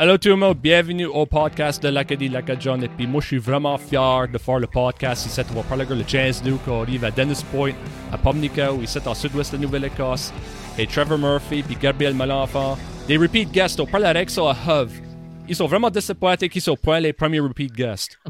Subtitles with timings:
[0.00, 2.80] Hello tout le monde, bienvenue au podcast de l'Acadie Lacadjon.
[2.82, 5.40] Et puis moi, je suis vraiment fier de faire le podcast ici.
[5.50, 7.72] On va parler de le Chance Duke qui arrive à Dennis Point,
[8.12, 10.32] à Pomnica, où ici en sud-ouest de Nouvelle-Écosse.
[10.78, 12.78] Et Trevor Murphy, puis Gabriel Malenfant.
[13.08, 14.92] Des repeat guests, on parle avec ça à Hove.
[15.48, 18.20] Ils sont vraiment disappointés qu'ils sont pas les premiers repeat guests.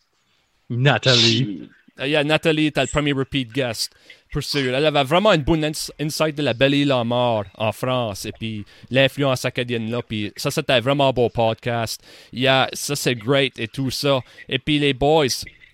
[0.70, 1.68] Nathalie.
[2.00, 3.92] Uh, yeah, Nathalie était le premier repeat guest.
[4.32, 4.74] Pour sûr.
[4.74, 5.62] Elle avait vraiment une bonne
[6.00, 10.00] insight de la belle île en mort en France et puis l'influence acadienne là.
[10.00, 12.02] Puis ça, c'était vraiment un beau podcast.
[12.32, 14.20] Yeah, ça, c'est great et tout ça.
[14.48, 15.26] Et puis les boys,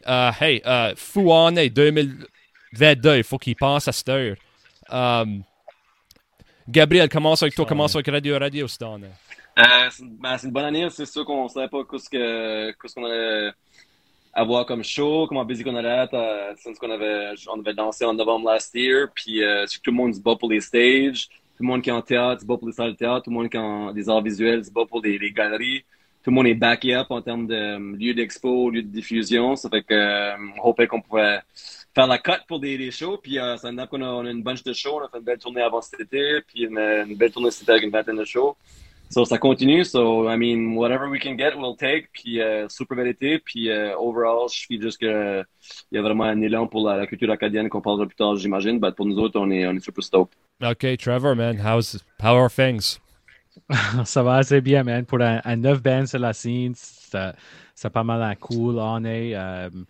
[0.09, 4.37] uh, hey, uh, fou année 2022, il faut qu'ils pensent à cette heure.
[4.91, 5.45] Um,
[6.69, 9.07] Gabriel, commence avec toi, commence avec Radio Radio cette année.
[9.59, 13.52] Euh, c'est ben, une bonne année, c'est sûr qu'on ne savait pas ce qu'on allait
[14.38, 18.05] avoir comme show, comment busy qu'on allait être, euh, since qu'on avait, on avait dansé
[18.05, 21.65] en novembre last year, puis euh, tout le monde se bat pour les stages, tout
[21.65, 23.37] le monde qui est en théâtre se bat pour les salles de théâtre, tout le
[23.37, 25.80] monde qui a des arts visuels se bat pour les, galeries,
[26.23, 29.57] tout le monde est backé up en termes de euh, lieu d'expo, lieu de diffusion,
[29.57, 31.41] ça fait que euh, qu'on pouvait
[31.93, 34.63] faire la cut pour des, shows, puis euh, ça qu'on a, on a une bunch
[34.63, 37.51] de shows, on a fait une belle tournée avant cet été, puis une belle tournée
[37.51, 38.57] cet été avec une vingtaine de shows.
[39.10, 39.84] So, ça continue.
[39.84, 42.10] So, I mean, whatever we can get, we'll take.
[42.12, 43.38] Puis, euh, super bel été.
[43.38, 45.42] Puis, euh, overall, je suis juste que
[45.90, 48.36] il y a vraiment un élan pour la, la culture acadienne qu'on parlera plus tard,
[48.36, 48.79] j'imagine.
[48.80, 50.34] Mais pour nous autres, on est, on est super stoked.
[50.62, 53.01] OK, Trevor, man, how's, how are things?
[54.04, 55.04] ça va assez bien, man.
[55.04, 59.34] Pour un, un neuf band sur la scène, c'est pas mal un cool année.
[59.34, 59.86] Um,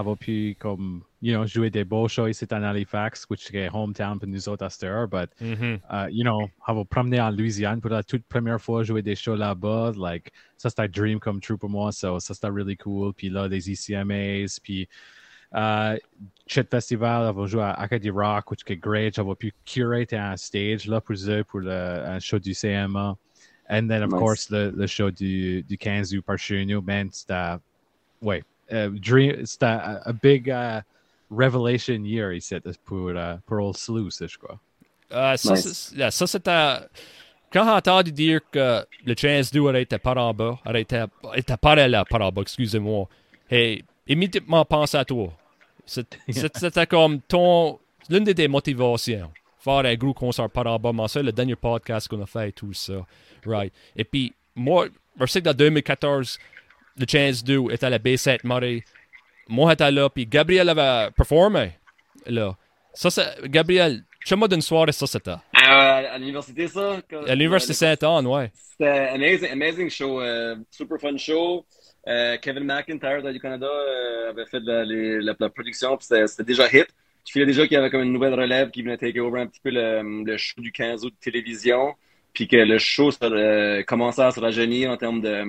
[0.00, 4.18] avoir pu comme you know jouer des beaux shows ici en Halifax which est hometown
[4.18, 5.76] pour nous autres à cette heure but mm -hmm.
[5.90, 9.36] uh, you know avoir promené en Louisiane pour la toute première fois jouer des shows
[9.36, 13.12] là-bas like ça c'était un dream come true pour moi so ça c'était really cool
[13.12, 14.88] puis là des ECMAs puis
[15.52, 15.94] uh,
[16.46, 20.86] Chet Festival avoir joué à Acadie Rock which est great j'avais pu curate un stage
[20.86, 21.78] là pour eux pour le
[22.14, 23.16] un show du CMA
[23.68, 24.20] and then of nice.
[24.22, 27.56] course le, le show du, du 15 août par chez nous man c'était
[28.22, 30.82] ouais uh, dream, c'était a, a, big uh,
[31.30, 32.54] revelation year ici
[32.84, 34.58] pour, uh, pour Old Sluice, je crois.
[35.10, 35.94] Uh, ça, nice.
[36.10, 36.78] ça c'était.
[37.52, 41.02] Quand j'ai entendu dire que le Chance 2 était par en bas, était,
[41.34, 43.08] était par là, par en bas, excusez-moi,
[43.50, 45.32] et immédiatement pense à toi.
[45.86, 47.80] C'était comme ton.
[48.08, 49.32] L'une de tes motivations.
[49.58, 52.48] Faire un gros concert par en bas, mais ça, le dernier podcast qu'on a fait
[52.48, 53.04] et tout ça.
[53.44, 53.72] Right.
[53.96, 54.86] Et puis, moi,
[55.18, 56.38] je sais que dans 2014,
[56.96, 58.84] le Chance 2 était à la B7 Murray.
[59.48, 61.72] Moi, j'étais là, puis Gabriel avait performé.
[62.26, 62.56] Là.
[62.94, 63.48] Ça, c'est.
[63.48, 65.30] Gabriel, tu moi d'une soirée, ça, c'était.
[65.30, 67.00] Euh, à l'université, ça?
[67.26, 68.50] À l'université Saint-Anne, ouais.
[68.54, 70.22] C'était amazing, amazing show.
[70.22, 71.64] Uh, super fun show.
[72.06, 76.66] Uh, Kevin McIntyre du Canada uh, avait fait la, la, la production, puis c'était déjà
[76.66, 76.86] hit.
[77.24, 79.46] Tu filais déjà qu'il y avait comme une nouvelle relève qui venait take over un
[79.46, 81.94] petit peu le, le show du 15 août de télévision,
[82.32, 85.44] puis que le show ça, euh, commençait à se rajeunir en termes de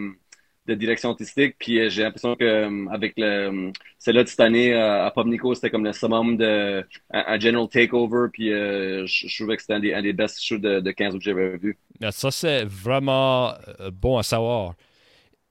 [0.71, 1.55] de direction artistique.
[1.59, 5.53] Puis euh, j'ai l'impression que euh, avec le euh, celle-là de cette année à Pomnico,
[5.53, 8.27] c'était comme le summum de un, general takeover.
[8.33, 11.21] Puis je, trouvais que c'était un des, un des best shows de, de 15 que
[11.21, 11.77] j'avais vu.
[12.09, 13.53] Ça, c'est vraiment
[13.91, 14.73] bon à savoir.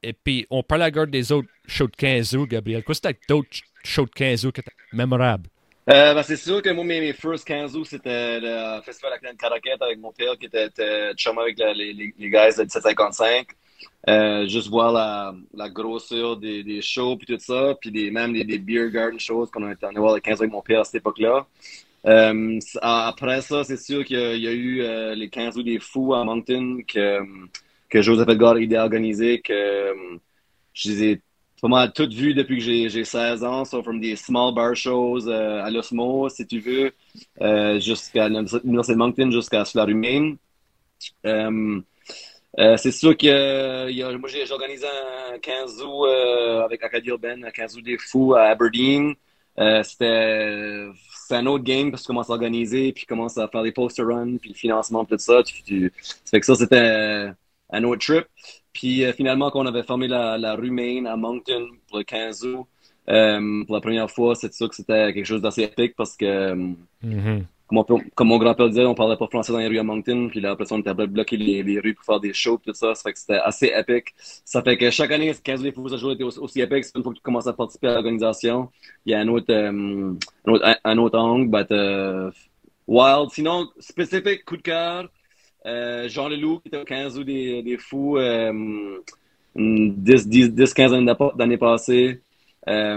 [0.03, 2.83] Et puis, on parle à garde des autres shows de 15 août, Gabriel.
[2.83, 3.49] Quoi, c'était d'autres
[3.85, 5.49] shows de 15 août qui étaient mémorables?
[5.89, 9.35] Euh, ben, c'est sûr que moi, mes, mes first 15 août, c'était le festival à
[9.35, 13.49] Caraquette avec mon père qui était, était chum avec les, les, guys de 1755.
[14.09, 18.59] Euh, juste voir la, la grosseur des, shows puis tout ça, puis des, même des,
[18.59, 20.97] beer garden shows qu'on a été en voir les 15 avec mon père à cette
[20.97, 21.47] époque-là.
[22.07, 26.15] Euh, après ça, c'est sûr qu'il y, a eu euh, les 15 août des fous
[26.15, 27.21] à Moncton que,
[27.91, 29.95] que Joseph Edgar a organiser, que
[30.73, 31.23] je les ai
[31.61, 35.29] pas mal toutes vues depuis que j'ai 16 ans, so from des small bar shows
[35.29, 36.93] à l'Osmo, si tu veux,
[37.81, 40.39] jusqu'à l'Université de Moncton, jusqu'à la rue Maine.
[42.59, 44.87] Euh, c'est sûr que euh, moi j'ai organisé
[45.33, 49.15] un 15 août euh, avec Acadie Urbaine, un 15 août des fous à Aberdeen.
[49.85, 50.89] C'était
[51.29, 54.03] c'est un autre game parce que tu à organiser, puis commences à faire des poster
[54.03, 55.43] runs, puis le financement, tout ça.
[55.45, 57.31] Tu, tu, ça fait que ça, c'était
[57.71, 58.27] un autre trip.
[58.73, 62.45] Puis finalement, quand on avait fermé la, la rue Main à Moncton pour le 15
[62.47, 62.67] août,
[63.07, 66.55] pour la première fois, c'est sûr que c'était quelque chose d'assez épique parce que
[67.05, 70.41] mm-hmm comme, mon grand-père disait, on parlait pas français dans les rues à Moncton, puis
[70.41, 72.95] là, après ça, on était bloqué les, rues pour faire des shows, tout ça.
[72.95, 74.15] Ça fait que c'était assez épique.
[74.19, 76.85] Ça fait que chaque année, 15 000 fois, ça était aussi, aussi épique.
[76.85, 78.71] C'est une fois que tu commences à participer à l'organisation.
[79.07, 80.15] Il y a un autre, euh,
[80.85, 82.31] un autre, angle, but, uh,
[82.87, 83.31] wild.
[83.31, 85.09] Sinon, spécifique, coup de cœur,
[85.67, 88.99] euh, Jean Leloup, qui était au 15 août des, des fous, euh,
[89.55, 90.93] 10, 10, 10, 15
[91.39, 92.21] années passées.
[92.69, 92.97] Euh,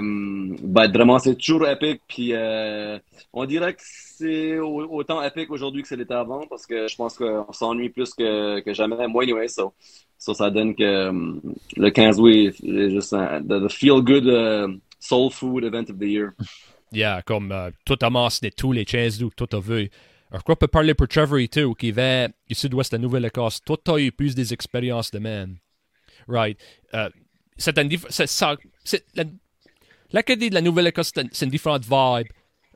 [0.61, 2.01] ben, vraiment, c'est toujours épique.
[2.07, 2.99] Puis euh,
[3.31, 7.51] on dirait que c'est autant épique aujourd'hui que c'était avant parce que je pense qu'on
[7.51, 9.07] s'ennuie plus que, que jamais.
[9.07, 9.73] Moi, anyway, so,
[10.17, 11.41] so ça donne que um,
[11.77, 16.07] le 15 août est juste un, the, feel good uh, soul food event of the
[16.07, 16.33] year.
[16.91, 19.89] Yeah, comme uh, tout a mentionné tous les 15 août, tout a vu.
[20.29, 23.99] Alors, quoi peut parler pour Trevor tout, qui va du sud-ouest de Nouvelle-Écosse, tout a
[23.99, 25.57] eu plus des expériences de même.
[26.27, 26.57] Right.
[27.57, 28.27] C'est un c'est
[28.83, 29.05] c'est
[30.13, 32.27] L'Acadie de la Nouvelle-Écosse, c'est une différente vibe.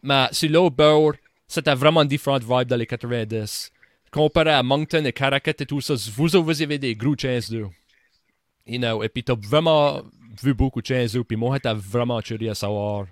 [0.01, 1.13] Mais là, Bauer,
[1.47, 3.71] c'était vraiment une différente vibe dans les 90.
[4.11, 7.67] Comparé à Moncton et Caracat et tout ça, vous, avez des gros chances d'eux.
[8.65, 10.01] You know, et puis t'as vraiment
[10.41, 13.05] vu beaucoup de chances d'eux, puis moi, j'étais vraiment curieux à savoir,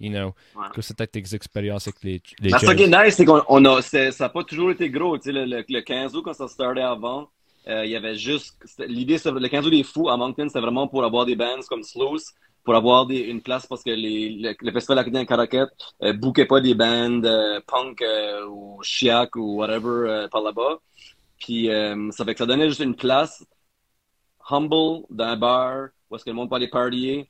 [0.00, 0.68] you know, ouais.
[0.72, 4.10] que c'était tes expériences avec les, les Ce qui est nice, c'est qu'on a, ça
[4.18, 5.18] n'a pas toujours été gros.
[5.18, 7.28] Tu sais, le, le, le 15 août, quand ça startait avant,
[7.66, 8.56] euh, il y avait juste,
[8.86, 11.82] l'idée, le 15 août des fous à Moncton, c'était vraiment pour avoir des bands comme
[11.82, 15.68] Sluice, pour avoir des, une place parce que les, le, le festival acadien Caracat
[16.02, 20.78] euh, bouquait pas des bands euh, punk euh, ou chiac ou whatever euh, par là-bas.
[21.38, 23.44] Puis euh, ça fait que ça donnait juste une place
[24.48, 27.28] humble dans un bar où est-ce que le monde peut aller partier.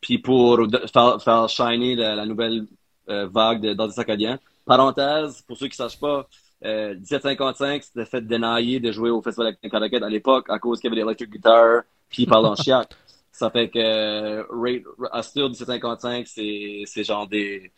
[0.00, 0.60] puis pour
[0.92, 2.66] faire, faire shiner la, la nouvelle
[3.06, 4.38] vague d'artistes acadiens.
[4.64, 6.26] Parenthèse, pour ceux qui ne sachent pas,
[6.64, 10.80] euh, 1755, c'était fait dénailler de jouer au Festival acadien Caracat à l'époque à cause
[10.80, 12.88] qu'il y avait des electric guitars puis parlant en chiac.
[13.34, 17.72] Ça fait que euh, Astur 1755, c'est, c'est genre des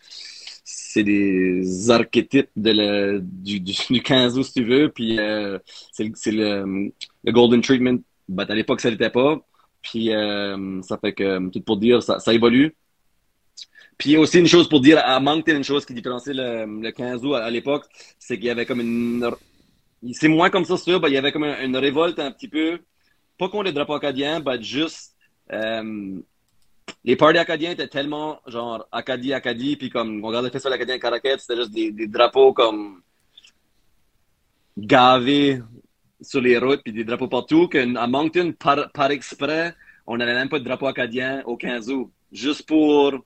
[0.65, 4.91] c'est des archétypes de le, du, du, du 15 août, si tu veux.
[4.91, 5.59] Puis euh,
[5.93, 6.93] c'est, le,
[7.25, 7.99] le Golden Treatment.
[8.29, 9.39] Ben, à l'époque, ça l'était pas.
[9.81, 12.75] Puis euh, ça fait que, tout pour dire, ça, ça évolue.
[13.97, 17.25] Puis aussi une chose pour dire, à Moncton, une chose qui différenciait le, le 15
[17.25, 17.87] août à, l'époque,
[18.19, 19.31] c'est qu'il y avait comme une...
[20.13, 22.81] C'est moins comme ça, sûr, ben, il y avait comme une, révolte un petit peu,
[23.39, 25.16] pas contre les drapeaux acadiens, mais juste
[25.53, 26.21] euh,
[27.05, 30.99] les parties acadiens étaient tellement genre Acadie, Acadie, puis comme on regardait le festival acadien
[30.99, 33.03] Caracat, c'était juste des, drapeaux comme
[34.77, 35.63] gavés
[36.21, 39.75] sur les routes, puis des drapeaux partout, qu'à Moncton, par, exprès,
[40.07, 42.11] on n'avait même pas de drapeau acadien au 15 août.
[42.33, 43.25] Juste pour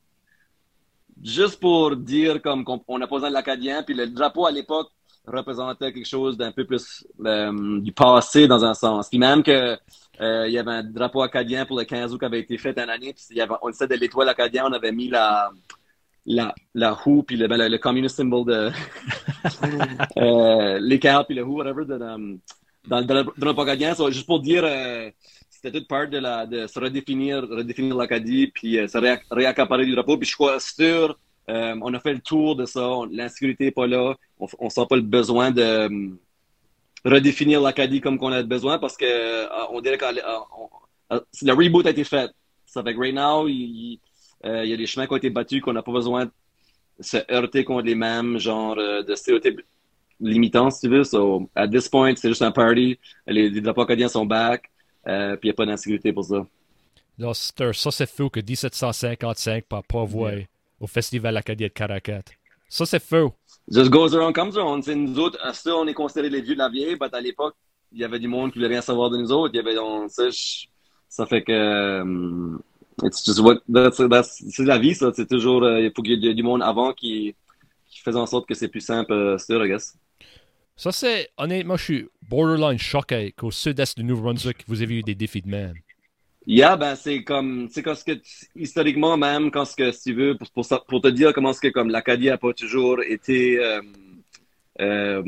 [1.23, 4.89] juste pour dire comme qu'on besoin de l'acadien, puis le drapeau à l'époque
[5.27, 9.09] représentait quelque chose d'un peu plus euh, du passé dans un sens.
[9.09, 9.79] Puis même que
[10.21, 12.79] euh, il y avait un drapeau acadien pour le 15 août qui avait été fait
[12.79, 13.13] une année.
[13.13, 15.51] Puis il y avait, on sait de l'étoile acadien, on avait mis la,
[16.27, 18.71] la, la houe, puis le, ben, le, le communist symbol de
[20.19, 22.39] euh, l'écart, puis le houe, whatever, de, dans,
[22.87, 23.95] dans, le drapeau acadien.
[23.95, 25.11] So, juste pour dire, euh,
[25.49, 29.85] c'était toute part de, la, de se redéfinir, redéfinir l'Acadie, puis euh, se ré, réaccaparer
[29.85, 30.17] du drapeau.
[30.17, 31.19] Puis je crois sûr,
[31.49, 32.89] euh, on a fait le tour de ça.
[33.11, 34.15] L'insécurité n'est pas là.
[34.39, 36.17] On ne sent pas le besoin de
[37.05, 40.39] redéfinir l'Acadie comme qu'on a besoin parce que euh, on dirait que euh,
[41.13, 42.31] euh, le reboot a été fait.
[42.67, 43.99] Ça fait que right now, il,
[44.45, 46.31] il y a des chemins qui ont été battus qu'on n'a pas besoin de
[47.01, 49.61] se heurter contre les mêmes genres de stéréotypes
[50.21, 51.05] limitants, si tu veux.
[51.05, 52.99] So, at this point, c'est juste un party.
[53.27, 54.71] Les, les drapeaux acadiens sont back.
[55.07, 56.47] Euh, puis il n'y a pas d'insécurité pour ça.
[57.19, 60.45] Non, ça, c'est fou que 1755 par pas yeah.
[60.79, 62.23] au Festival acadien de Caracat.
[62.69, 63.35] Ça, c'est faux.
[63.71, 64.83] Just goes around, comes around.
[64.83, 67.21] C'est nous autres, à ça, on est considérés les vieux de la vieille, mais à
[67.21, 67.55] l'époque,
[67.93, 69.55] il y avait du monde qui voulait rien savoir de nous autres.
[69.55, 70.25] Il y avait, on, ça,
[71.09, 72.03] ça fait que,
[73.01, 75.13] that's, c'est la vie, ça.
[75.15, 77.35] C'est toujours, uh, il faut qu'il y ait du monde avant qui,
[77.89, 79.97] qui faisait en sorte que c'est plus simple, uh, still, I guess.
[80.77, 85.15] Ça, c'est, honnêtement, je suis borderline choqué qu'au sud-est du Nouveau-Brunswick, vous avez eu des
[85.15, 85.75] défis de même.
[86.47, 88.13] Yeah, ben c'est comme, c'est quand ce que
[88.57, 91.61] historiquement même, quand ce que si tu veux, pour, pour, pour te dire comment ce
[91.61, 93.81] que comme l'Acadie a pas toujours été euh,
[94.81, 95.23] euh,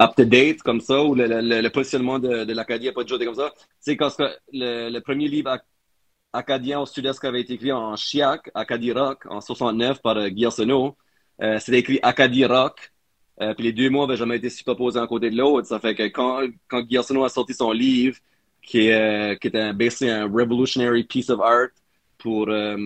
[0.00, 3.16] up to date comme ça, ou le, le, le positionnement de, l'Acadie a pas toujours
[3.16, 3.52] été comme ça.
[3.80, 5.58] C'est quand ce que le, le premier livre
[6.32, 10.28] acadien au sud-est qui avait été écrit en chiac, Acadie Rock, en 69 par euh,
[10.28, 12.92] Guy euh, c'était écrit Acadie Rock.
[13.42, 15.66] Euh, puis les deux mots n'avaient jamais été superposés un côté de l'autre.
[15.68, 18.18] Ça fait que quand, quand Guy a sorti son livre,
[18.66, 21.68] qui, est, qui est un, basically un revolutionary piece of art
[22.18, 22.76] pour euh,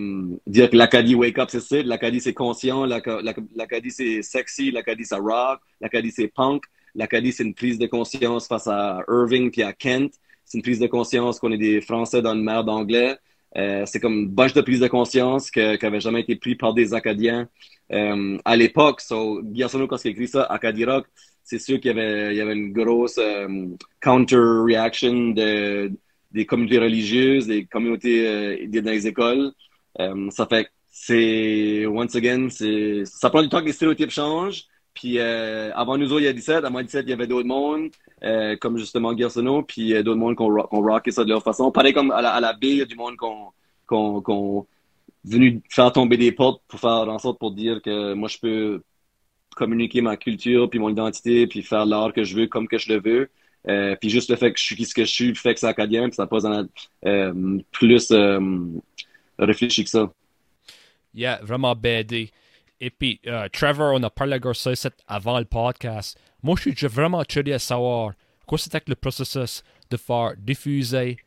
[0.45, 1.81] dire que l'Acadie wake up, c'est ça.
[1.81, 2.85] L'Acadie, c'est conscient.
[2.85, 4.71] L'Acadie, c'est sexy.
[4.71, 5.59] L'Acadie, c'est rock.
[5.79, 6.63] L'Acadie, c'est punk.
[6.93, 10.13] L'Acadie, c'est une prise de conscience face à Irving puis à Kent.
[10.45, 13.17] C'est une prise de conscience qu'on est des Français dans une mer d'anglais.
[13.57, 16.73] Euh, c'est comme une bunch de prise de conscience qui n'avait jamais été pris par
[16.73, 17.47] des Acadiens
[17.91, 19.01] euh, à l'époque.
[19.01, 21.07] So, Guy quand il écrit ça, Acadie Rock,
[21.43, 23.67] c'est sûr qu'il y avait, y avait une grosse euh,
[23.99, 25.91] counter-reaction de,
[26.31, 29.51] des communautés religieuses, des communautés euh, dans les écoles.
[29.99, 34.65] Euh, ça fait c'est, once again, c'est, ça prend du temps que les stéréotypes changent.
[34.93, 36.65] Puis euh, avant nous autres, il y a 17.
[36.65, 37.89] Avant 17, il y avait d'autres mondes,
[38.23, 41.71] euh, comme justement Gersono, puis d'autres mondes qu'on, qu'on rockait ça de leur façon.
[41.71, 43.51] Pareil comme à la, à la baie, il y a du monde qu'on,
[43.87, 44.67] qu'on qu'on
[45.23, 48.81] venu faire tomber des portes pour faire en sorte pour dire que moi je peux
[49.55, 52.93] communiquer ma culture puis mon identité puis faire l'art que je veux comme que je
[52.93, 53.29] le veux.
[53.67, 55.67] Euh, puis juste le fait que je suis ce que je suis fait que c'est
[55.67, 56.39] acadien puis ça pas
[57.05, 58.65] euh, plus euh,
[59.37, 60.11] réfléchi que ça.
[61.13, 62.31] Yeah, vraiment BD.
[62.79, 63.21] Et puis,
[63.53, 64.71] Trevor, on a parlé de ça
[65.07, 66.17] avant le podcast.
[66.41, 68.13] Moi, je suis vraiment curieux à savoir
[68.47, 71.17] quoi c'était le processus de faire diffuser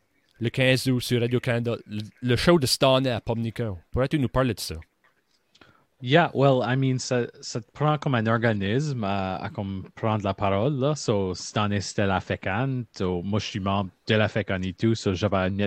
[0.40, 3.78] le 15 août sur Radio-Canada le show de Stanley à Pomnico.
[3.92, 4.74] Pourrais-tu nous parler de ça?
[6.00, 10.34] Yeah, well, I mean, ça, ça te prend comme un organisme à, comme prendre la
[10.34, 10.74] parole.
[10.78, 10.94] Là.
[10.94, 12.20] So, Stanley, c'était la.
[12.96, 14.94] So, moi, je suis membre de la FECAN et tout.
[14.94, 15.58] So, j'avais un,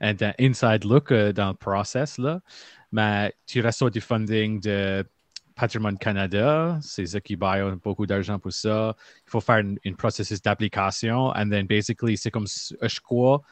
[0.00, 2.18] un inside look uh, dans le process.
[2.18, 2.40] Là.
[2.90, 5.04] Mais tu reçois du funding de
[5.54, 8.94] Patrimoine Canada, c'est eux qui baillent beaucoup d'argent pour ça.
[9.26, 11.32] Il faut faire un processus d'application.
[11.34, 13.42] And then basically, c'est comme je crois,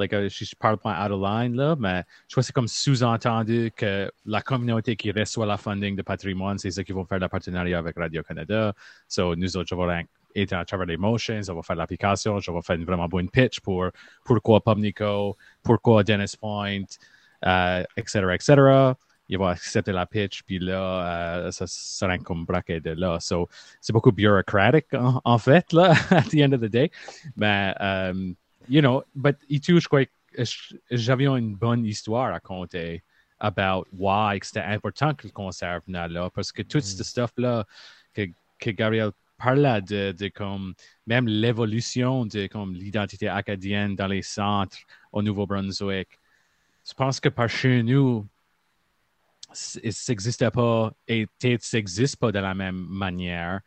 [0.00, 2.68] like, uh, je parle pas out of line, là, mais je crois que c'est comme
[2.68, 7.18] sous-entendu que la communauté qui reçoit la funding de patrimoine, c'est ceux qui vont faire
[7.18, 8.74] le partenariat avec Radio-Canada.
[9.06, 12.62] So, nous autres, je vais être à les motions, on va faire l'application, je vais
[12.62, 13.90] faire une vraiment bonne pitch pour
[14.24, 16.84] pourquoi Pubnico, pourquoi Dennis Point,
[17.96, 18.94] etc., etc.
[19.32, 23.18] Il va accepter la pitch, puis là, uh, ça sera comme braquet de là.
[23.20, 23.48] So,
[23.80, 26.90] c'est beaucoup bureaucratique, en, fait, là, at the end of the day.
[27.36, 27.72] Mais,
[28.70, 30.10] you know, but et tout, je crois que
[30.90, 33.02] j'avais une bonne histoire à raconter
[33.40, 36.82] about why c'était important que le concert venait là, parce que tout mm.
[36.82, 37.66] ce stuff-là
[38.14, 38.26] que,
[38.58, 40.74] que Gabriel parlait de, de comme,
[41.06, 44.78] même l'évolution de comme l'identité acadienne dans les centres
[45.12, 46.08] au Nouveau-Brunswick,
[46.86, 48.26] je pense que par chez nous,
[49.52, 53.60] ça n'existait pas et ça n'existe pas de la même manière.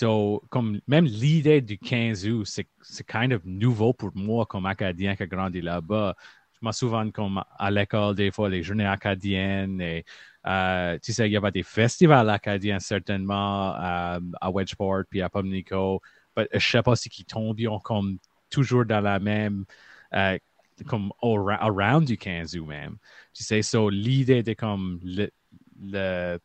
[0.00, 0.42] So,
[0.86, 2.66] même l'idée du 15 août, c'est,
[3.06, 6.16] kind of nouveau pour moi comme Acadien qui a grandi là-bas.
[6.58, 10.02] Je me souviens comme à l'école, des fois, les journées acadiennes
[10.46, 15.28] euh, tu sais, il y avait des festivals acadiens certainement euh, à Wedgeport puis à
[15.28, 16.00] Pomnico.
[16.34, 18.16] Mais je ne sais pas si qui tombent comme
[18.48, 19.66] toujours dans la même
[20.14, 20.38] euh,
[20.86, 22.96] comme around du 15 août même.
[23.34, 26.38] Tu sais, so l'idée de comme le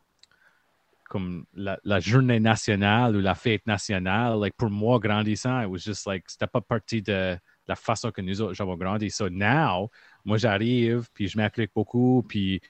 [1.09, 6.05] comme la, journée nationale ou la fête nationale, like pour moi grandissant, it was just
[6.05, 9.09] like c'était pas partie de la façon que nous autres avons grandi.
[9.09, 9.89] So now,
[10.23, 12.61] moi j'arrive, puis je m'applique beaucoup, puis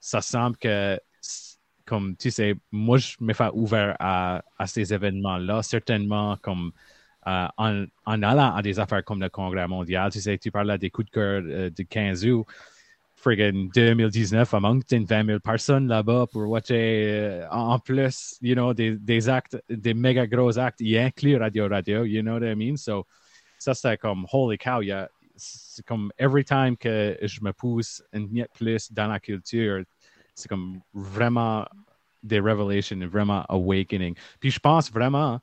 [0.00, 0.98] ça semble que
[1.86, 6.72] comme tu sais, moi je me fais ouvert à, à ces événements-là, certainement comme
[7.26, 10.10] euh, en, en, allant à des affaires comme le Congrès mondial.
[10.12, 12.46] Tu sais, tu parles des coups de cœur euh, de 15 août.
[13.24, 18.74] Friggin' 2019, il manque 20 000 personnes là-bas pour watcher euh, en plus, you know,
[18.74, 22.54] des, des, actes, des méga gros actes, y inclut Radio Radio, you know what I
[22.54, 22.76] mean?
[22.76, 23.06] So,
[23.58, 24.82] ça, c'est comme, holy cow,
[25.36, 29.84] c'est comme every time que je me pousse un peu plus dans la culture,
[30.34, 31.66] c'est comme vraiment
[32.22, 34.14] des révélations, vraiment awakening.
[34.38, 35.40] Puis je pense vraiment,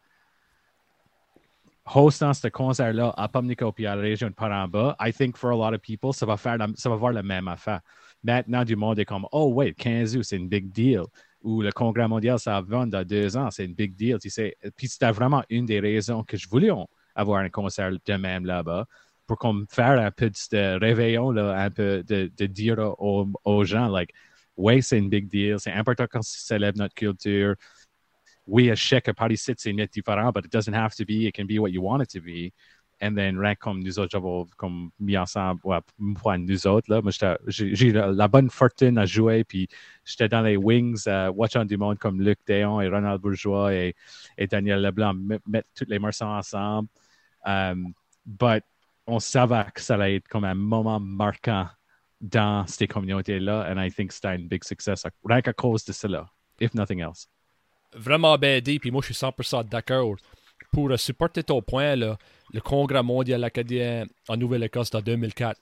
[1.95, 5.55] hostant ce concert-là à Pamlico puis à la région de Paramba, I think for a
[5.55, 7.81] lot of people, ça va, faire la, ça va voir la même affaire.
[8.23, 11.03] Maintenant, du monde est comme, oh, wait, 15 août, c'est une big deal.
[11.41, 14.19] Ou le congrès mondial, ça va dans deux ans, c'est une big deal.
[14.19, 14.55] Tu sais.
[14.77, 16.69] Puis c'était vraiment une des raisons que je voulais
[17.15, 18.85] avoir un concert de même là-bas
[19.25, 23.87] pour qu'on faire un peu de réveillon, là, un peu de, dire aux, aux, gens,
[23.87, 24.13] like,
[24.57, 27.55] ouais, c'est une big deal, c'est important qu'on célèbre notre culture
[28.45, 31.27] we as Sheikh a party sits in différent, but it doesn't have to be.
[31.27, 32.53] It can be what you want it to be.
[33.03, 35.79] And then, rien comme nous autres, j'avais comme mis ensemble, ouais,
[36.21, 37.11] pour nous autres, là, moi,
[37.47, 39.67] j'ai la bonne fortune à jouer, puis
[40.05, 43.95] j'étais dans les wings, uh, watchant du monde comme Luc Déon et Ronald Bourgeois et,
[44.37, 45.15] et Daniel Leblanc
[45.47, 46.89] mettre toutes les morceaux ensemble.
[47.43, 48.63] Um, but
[49.07, 51.67] on savait que ça allait être comme un moment marquant
[52.21, 56.29] dans ces communautés-là, and I think c'était un big success, rien qu'à cause de cela,
[56.59, 57.27] if nothing else
[57.93, 60.15] vraiment BD, puis moi je suis 100% d'accord.
[60.71, 62.17] Pour supporter ton point, là,
[62.53, 65.59] le Congrès mondial acadien en Nouvelle-Écosse en 2004,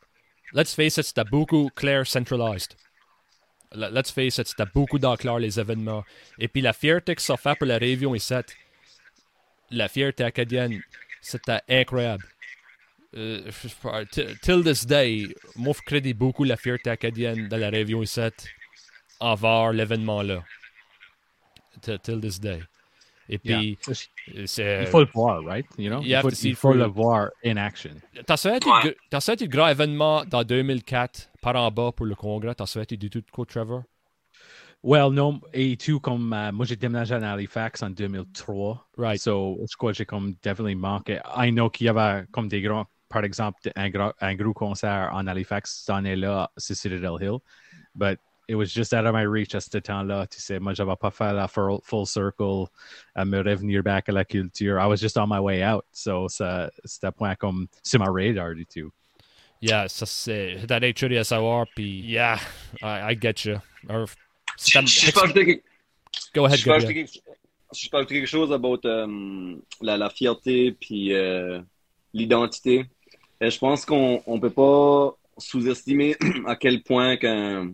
[0.53, 2.75] let's face it, c'était beaucoup clair centralized.
[3.74, 6.03] Let's face it, c'était beaucoup dans clair les événements.
[6.39, 8.33] Et puis la fierté que ça fait pour la région ici,
[9.71, 10.81] la fierté acadienne,
[11.21, 12.25] c'était incroyable.
[13.12, 13.41] Uh,
[14.43, 18.21] till this day, moi je crédite beaucoup la fierté acadienne dans la région ici
[19.19, 20.43] envers l'événement là
[21.79, 22.62] till this day.
[23.31, 23.77] Et puis,
[24.57, 24.81] yeah.
[24.81, 25.65] il faut le voir, right?
[25.77, 26.01] You know?
[26.01, 27.91] il faut, il faut le voir in action.
[28.25, 28.67] T'as souhaité,
[29.19, 32.55] souhaité le grand événement dans 2004 par en bas pour le congrès?
[32.55, 33.83] T'as souhaité du tout quoi, Trevor?
[34.81, 38.88] Well, non, et tout comme uh, moi j'ai déménagé à Halifax en 2003.
[38.98, 39.19] Right.
[39.19, 41.19] So, je crois que j'ai comme definitely manqué.
[41.36, 45.09] I know qu'il y avait comme des grands par exemple, un, gros, un gros concert
[45.13, 47.39] en Halifax cette année-là, c'est Citadel Hill.
[47.95, 48.19] But
[48.50, 50.25] it was just out of my reach à ce temps-là.
[50.25, 52.65] Tu sais, moi, je n'avais pas fait la full, full, circle
[53.13, 54.79] à me revenir back à la culture.
[54.79, 55.86] I was just on my way out.
[55.91, 58.91] So, c'était point comme sur ma radar du tout.
[59.62, 61.68] Yeah, ça c'est allé curieux à savoir.
[61.75, 62.39] Puis, yeah,
[62.82, 63.58] I, I get you.
[63.88, 64.08] Or,
[64.58, 65.63] je, je, quelque...
[66.34, 71.12] Go ahead, je, peux je peux ajouter quelque chose about um, la, la, fierté puis
[71.12, 71.62] uh,
[72.13, 72.86] l'identité.
[73.39, 76.15] je pense qu'on ne peut pas sous-estimer
[76.48, 77.74] à quel point qu'un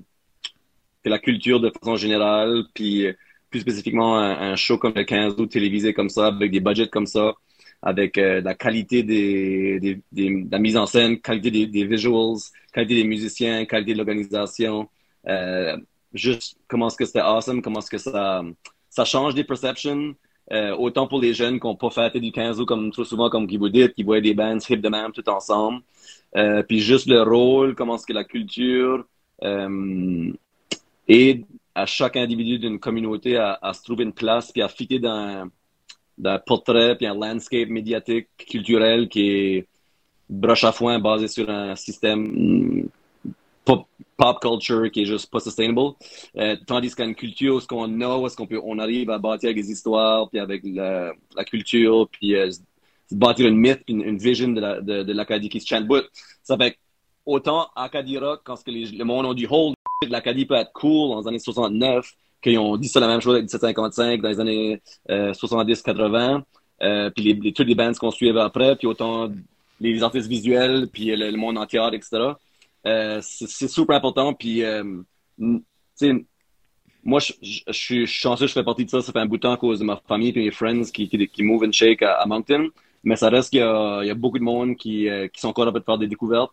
[1.06, 3.08] que la culture de façon générale, puis
[3.52, 7.06] plus spécifiquement un, show comme le 15 août télévisé comme ça, avec des budgets comme
[7.06, 7.36] ça,
[7.82, 12.38] avec euh, la qualité des, des, de la mise en scène, qualité des, des, visuals,
[12.74, 14.90] qualité des musiciens, qualité de l'organisation.
[15.28, 15.78] Euh,
[16.14, 18.44] juste comment est-ce que c'était awesome, comment est-ce que ça,
[18.90, 20.16] ça change des perceptions.
[20.52, 23.30] Euh, autant pour les jeunes qui n'ont pas fait du 15 août comme trop souvent
[23.30, 25.82] comme qui vous dites, qui voient des bands hip de même tout ensemble.
[26.36, 29.06] Euh, puis juste le rôle, comment est-ce que la culture
[31.08, 35.50] aide à chaque individu d'une communauté à, se trouver une place puis à fitter dans,
[36.24, 39.68] un portrait puis un landscape médiatique culturel qui est
[40.30, 42.90] broche à foin basé sur un système mm,
[43.66, 45.96] pop, pop culture qui est juste pas sustainable.
[46.38, 49.50] Euh, tandis qu'une culture, ce qu'on a, où est-ce qu'on peut, on arrive à bâtir
[49.50, 51.14] avec des histoires, puis avec la,
[51.46, 52.50] culture, puis euh,
[53.12, 55.86] bâtir une mythe, une, une vision de l'Acadie qui se chante.
[56.44, 56.78] Ça fait
[57.26, 59.75] autant Acadie Rock, quand que les, le monde ont du hold
[60.08, 62.12] l'Acadie peut être cool dans les années 69,
[62.42, 66.44] qu'ils ont dit ça la même chose avec 1755 dans les années euh, 70-80,
[66.84, 69.30] euh, puis les, les, toutes les bands qu'on suivait après, puis autant
[69.80, 72.34] les artistes visuels, puis le, monde en théâtre, etc.
[72.86, 74.84] Euh, c'est super important, puis euh,
[77.04, 79.54] moi, je, suis chanceux, je fais partie de ça, ça fait un bout de temps
[79.54, 82.16] à cause de ma famille et mes friends qui, qui, qui move and shake à,
[82.16, 82.70] à Moncton,
[83.04, 85.68] mais ça reste qu'il y, y, a beaucoup de monde qui, euh, qui sont encore
[85.68, 86.52] à de faire des découvertes,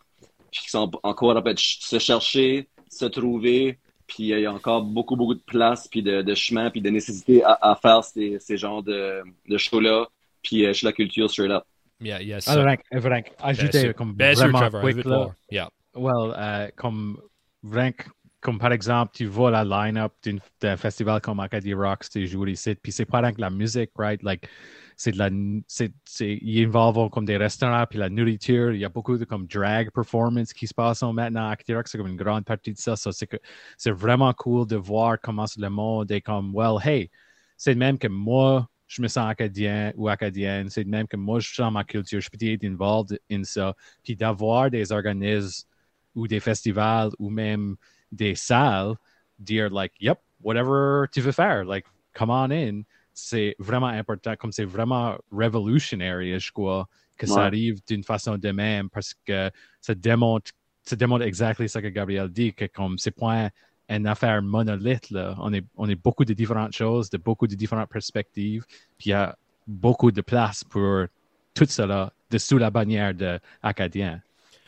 [0.51, 5.15] qui sont encore à de se chercher, se trouver, puis il y a encore beaucoup,
[5.15, 8.57] beaucoup de place, puis de, de chemin, puis de nécessité à, à faire ces, ces
[8.57, 10.07] genres de, de shows-là,
[10.41, 11.63] puis euh, chez la culture straight up.
[11.99, 12.47] Yeah, yes.
[12.47, 15.35] Ah, Frank, Frank, ajouter comme Bien vraiment sûr, Trevor, quick, là.
[15.49, 15.69] Yeah.
[15.95, 17.17] Well, uh, comme
[17.65, 18.09] Frank,
[18.41, 20.11] comme par exemple, tu vois la line-up
[20.59, 23.91] d'un festival comme Acadie Rocks, tu joues ici, puis c'est pas rien que la musique,
[23.97, 24.21] right?
[24.21, 24.49] Like,
[24.95, 25.29] c'est de la
[25.65, 28.73] c'est ils involvent comme des restaurants puis la nourriture.
[28.73, 31.97] Il y a beaucoup de comme drag performance qui se passent maintenant à Actirox c'est
[31.97, 32.95] comme une grande partie de ça.
[32.95, 33.37] So, c'est que
[33.77, 37.09] c'est vraiment cool de voir comment le monde est comme well hey
[37.57, 40.69] c'est même que moi je me sens acadien ou acadienne.
[40.69, 42.21] C'est même que moi je sens ma culture.
[42.21, 43.75] Je peux être involved in ça.
[44.03, 45.67] Puis d'avoir des organismes
[46.13, 47.75] ou des festivals ou même
[48.11, 48.95] des salles
[49.39, 54.51] dire like yep whatever tu veux faire like come on in c'est vraiment important, comme
[54.51, 59.49] c'est vraiment révolutionnaire, je crois, que ça arrive d'une façon de même parce que
[59.79, 60.51] ça démontre,
[60.83, 63.49] ça démontre exactement ce que Gabriel dit, que comme c'est pas
[63.89, 65.35] une affaire monolithe, là.
[65.39, 68.65] On, est, on est beaucoup de différentes choses, de beaucoup de différentes perspectives,
[68.97, 71.05] puis il y a beaucoup de place pour
[71.53, 74.21] tout cela dessous la bannière de acadien.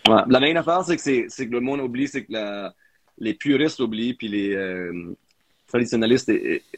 [0.08, 0.22] Ouais.
[0.28, 2.74] La main affaire, c'est que, c'est, que le monde oublie, c'est que la,
[3.18, 5.16] les puristes oublient, puis les, euh,
[5.68, 6.32] traditionnaliste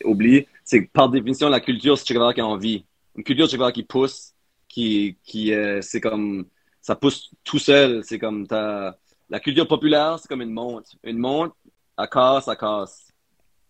[0.03, 2.85] oublie, c'est que par définition, la culture, c'est chose qui a envie.
[3.15, 4.33] Une culture, chose qui pousse,
[4.67, 6.45] qui, qui euh, c'est comme,
[6.81, 8.03] ça pousse tout seul.
[8.03, 8.97] C'est comme, ta,
[9.29, 10.91] la culture populaire, c'est comme une montre.
[11.03, 11.55] Une montre,
[11.95, 13.07] à casse, à casse.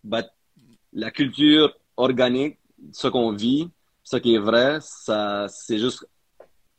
[0.04, 0.26] But
[0.92, 2.58] la culture organique,
[2.92, 3.70] ce qu'on vit,
[4.04, 6.06] ce qui est vrai, ça, c'est juste,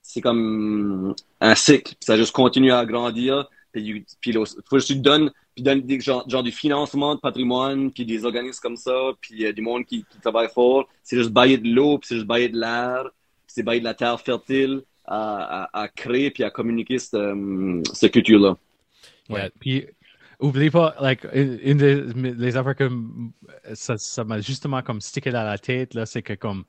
[0.02, 1.96] c'est comme un cycle.
[2.00, 3.48] Ça juste continue à grandir.
[3.80, 7.92] Puis, puis faut que tu donnes puis donne des, genre, genre, du financement de patrimoine,
[7.92, 10.88] puis des organismes comme ça, puis euh, du monde qui, qui travaille fort.
[11.04, 13.86] C'est juste bailler de l'eau, puis c'est juste bailler de l'air, puis c'est bailler de
[13.86, 18.58] la terre fertile à, à, à créer puis à communiquer cette, um, cette culture-là.
[19.30, 19.52] Ouais.
[19.60, 19.86] Puis,
[20.40, 22.90] oublie pas, like, une des les affaires que
[23.74, 26.64] ça, ça m'a justement comme stické dans la tête, là, c'est que comme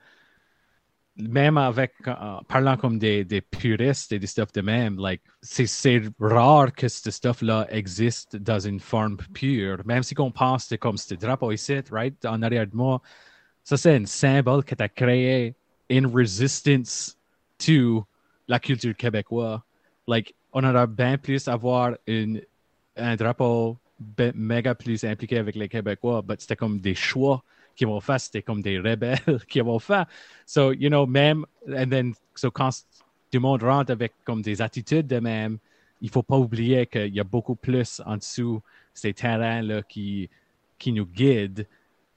[1.17, 6.03] même avec uh, parlant comme des, des, puristes et des stuff de même, like, c'est
[6.19, 9.79] rare que ce stuff-là existe dans une forme pure.
[9.85, 13.03] Même si on pense que comme ce drapeau ici, right, en arrière de moi,
[13.65, 15.55] ça c'est un symbole que tu as créé
[15.91, 17.17] in resistance
[17.59, 18.07] to
[18.49, 19.61] la culture québécoise.
[20.07, 22.41] Like, on aurait bien plus avoir une,
[22.97, 23.79] un drapeau
[24.35, 27.43] méga plus impliqué avec les Québécois, mais c'était comme des choix
[27.81, 30.05] qui vont faire, c'était comme des rebelles qui vont faire.
[30.45, 32.85] So, you know, même, and then, so quand
[33.33, 35.57] du monde rentre avec comme des attitudes de même,
[36.03, 38.61] il faut pas oublier qu'il y a beaucoup plus en dessous
[38.93, 40.29] ces terrains-là qui,
[40.79, 41.67] qui nous guident.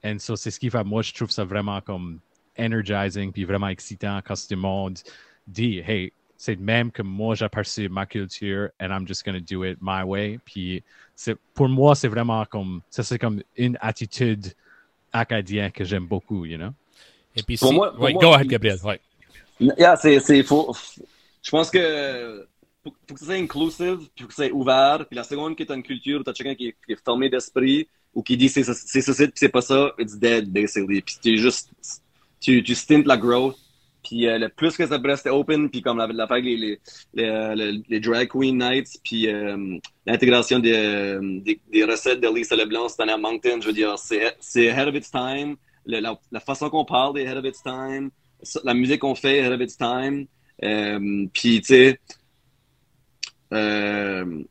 [0.02, 2.20] Et so, c'est ce qui fait, moi, je trouve ça vraiment comme
[2.58, 4.98] energizing puis vraiment excitant quand ce monde
[5.46, 9.64] dit, hey, c'est même que moi j'aperçois ma culture and I'm just going to do
[9.64, 10.38] it my way.
[10.44, 10.84] Puis
[11.54, 14.52] pour moi, c'est vraiment comme, ça c'est comme une attitude
[15.14, 16.70] acadienne que j'aime beaucoup, you know?
[17.36, 18.78] Et puis pour moi, ouais, go ahead, Gabriel.
[18.84, 19.00] Ouais.
[19.60, 20.74] Yeah, c'est, c'est, faut,
[21.42, 22.46] je pense que
[22.82, 25.06] faut, faut que ça soit inclusive, puis faut que ça soit ouvert.
[25.06, 27.28] Puis la seconde que tu as une culture, tu as quelqu'un qui, qui, est fermé
[27.28, 31.00] d'esprit ou qui dit c'est c'est ça, c'est pas ça, it's dead, basically.
[31.00, 31.70] Puis tu juste,
[32.40, 33.56] tu, tu stintes la growth.
[34.04, 36.78] Puis euh, le plus que ça peut rester open, puis comme la, avec les,
[37.14, 43.00] les, drag queen nights, puis euh, l'intégration des, des, des, recettes de Lisa Leblanc cette
[43.00, 45.56] année à Moncton, je veux dire, c'est ahead of its time.
[45.86, 48.10] la, façon qu'on parle est ahead of its time.
[48.62, 50.26] La musique qu'on fait est ahead of its time.
[50.62, 51.98] Euh, puis, tu sais,
[53.52, 54.44] euh,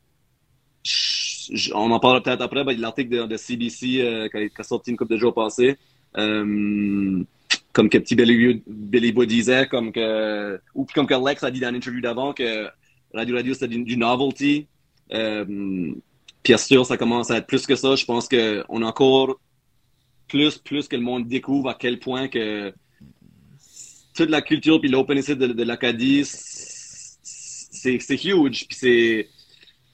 [1.74, 5.12] on en parlera peut-être après, ben, l'article de, CBC euh, qui, a, sorti une couple
[5.12, 5.76] de jours passés.
[6.16, 7.22] Euh,
[7.74, 11.72] comme que petit Billy, Boy disait, comme que, ou comme que Lex a dit dans
[11.72, 12.68] l'interview d'avant que
[13.12, 14.68] Radio Radio c'était du, novelty.
[15.12, 15.92] Euh,
[16.42, 17.96] bien sûr, ça commence à être plus que ça.
[17.96, 19.40] Je pense qu'on a encore
[20.28, 22.72] plus, plus que le monde découvre à quel point que
[24.14, 28.68] toute la culture puis l'openness de, de l'Acadie, c'est huge.
[28.68, 29.28] Puis c'est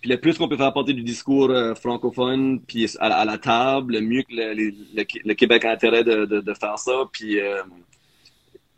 [0.00, 3.94] puis le plus qu'on peut faire apporter du discours euh, francophone puis à, la table,
[3.94, 7.04] le mieux que le, Québec a intérêt de, faire ça.
[7.12, 7.62] Puis euh,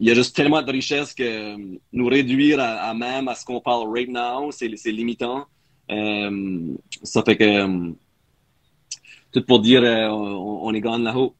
[0.01, 1.57] il y a juste tellement de richesse que
[1.93, 5.47] nous réduire à, même à ce qu'on parle right now, c'est limitant.
[5.91, 7.93] Euh, ça fait que
[9.31, 11.37] tout pour dire on, est gone là-haut.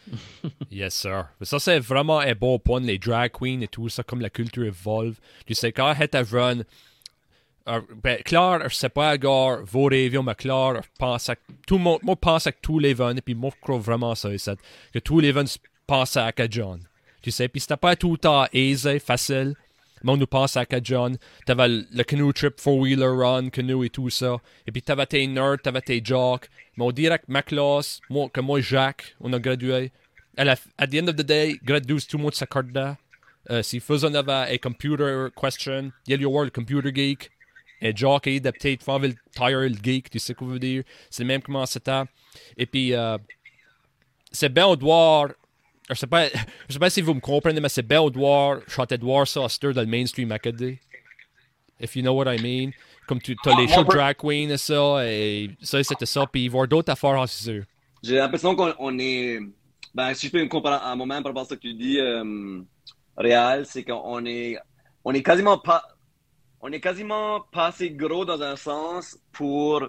[0.70, 1.26] yes, sir.
[1.42, 4.64] Ça, c'est vraiment un bon point, les drag queens et tout ça, comme la culture
[4.64, 5.14] évolue.
[5.46, 6.62] Tu sais, quand tu run
[8.02, 12.16] ben, Claire, je sais pas encore vos rêves, mais Claire, pense à tout monde, moi,
[12.22, 14.30] à tous les vins, et puis moi, je crois vraiment ça,
[14.92, 15.44] que tous les vins
[15.86, 16.80] pensent à John.
[17.22, 19.54] Tu sais, puis c'était pas tout le temps aisé, facile.
[20.02, 21.18] Mais on nous pense à John.
[21.44, 24.38] T'avais le canoe trip, four-wheeler run, canoe et tout ça.
[24.66, 26.48] Et puis t'avais tes nerds, t'avais tes jocks.
[26.76, 29.92] Mais on dirait que ma classe, moi, que moi, Jacques, on a gradué.
[30.38, 32.96] À la, at the end of the day, grade 12, tout le monde s'accorde là.
[33.50, 37.30] Euh, si faisons avait un computer question, il y a le computer geek
[37.82, 40.82] un jockey de peut-être faire le tire, le geek, tu sais quoi je veux dire.
[41.08, 42.02] C'est même comment c'était.
[42.56, 43.18] Et puis, euh,
[44.30, 45.28] c'est bien au devoir.
[45.88, 46.28] Je sais pas,
[46.68, 48.60] je sais pas si vous me comprenez, mais c'est bien au devoir.
[48.66, 50.78] Je suis voir ça à dans le mainstream academy.
[51.80, 52.72] If you know what I mean.
[53.06, 56.26] Comme tu as les shows drag queen et ça, et ça, c'était ça.
[56.30, 57.64] Puis voir d'autres affaires, c'est sûr.
[58.02, 59.40] J'ai l'impression qu'on est.
[59.92, 61.98] Ben, si je peux me comparer à moi-même par rapport à ce que tu dis,
[61.98, 62.60] euh,
[63.16, 64.56] réel, c'est qu'on est,
[65.04, 65.82] on est quasiment pas
[66.60, 69.88] on est quasiment pas assez gros dans un sens pour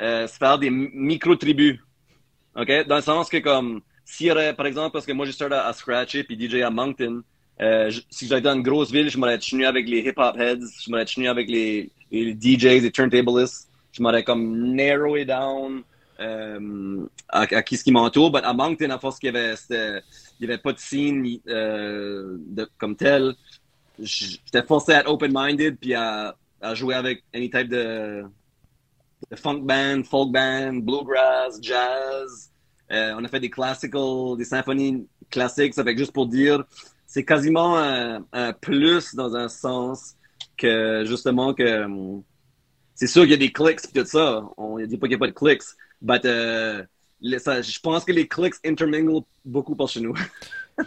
[0.00, 1.78] euh, se faire des micro-tribus.
[2.56, 2.86] OK?
[2.86, 3.80] Dans le sens que, comme,
[4.30, 7.22] aurait, par exemple, parce que moi, j'ai starté à, scratcher puis DJ à Moncton,
[7.60, 10.90] euh, si j'étais dans une grosse ville, je m'aurais tenu avec les hip-hop heads, je
[10.90, 15.82] m'aurais tenu avec les, DJs, les turntablists, je m'aurais comme narrow it down
[16.20, 18.32] euh, à, à, qui ce qui m'entoure.
[18.32, 22.36] Mais à Moncton, à force qu'il y avait, pas de scene euh,
[22.78, 23.34] comme tel,
[23.98, 28.24] j'étais forcé à être open-minded puis à, à, jouer avec any type de,
[29.30, 32.50] de, funk band, folk band, bluegrass, jazz.
[32.90, 35.74] Euh, on a fait des classical, des symphonies classiques.
[35.74, 36.64] Ça fait juste pour dire,
[37.06, 40.14] c'est quasiment un, un, plus dans un sens
[40.56, 41.86] que justement que
[42.94, 44.44] c'est sûr qu'il y a des clics et tout ça.
[44.56, 45.62] On ne dit pas qu'il n'y a pas de clics,
[46.02, 46.84] mais euh,
[47.20, 50.14] je pense que les clics interminglent beaucoup par chez nous.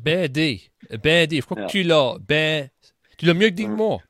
[0.00, 0.70] ben dit.
[1.02, 1.40] Ben dit.
[1.40, 2.16] Faut que tu l'as.
[2.20, 2.68] Ben.
[3.18, 4.00] Tu l'as mieux que dis-moi.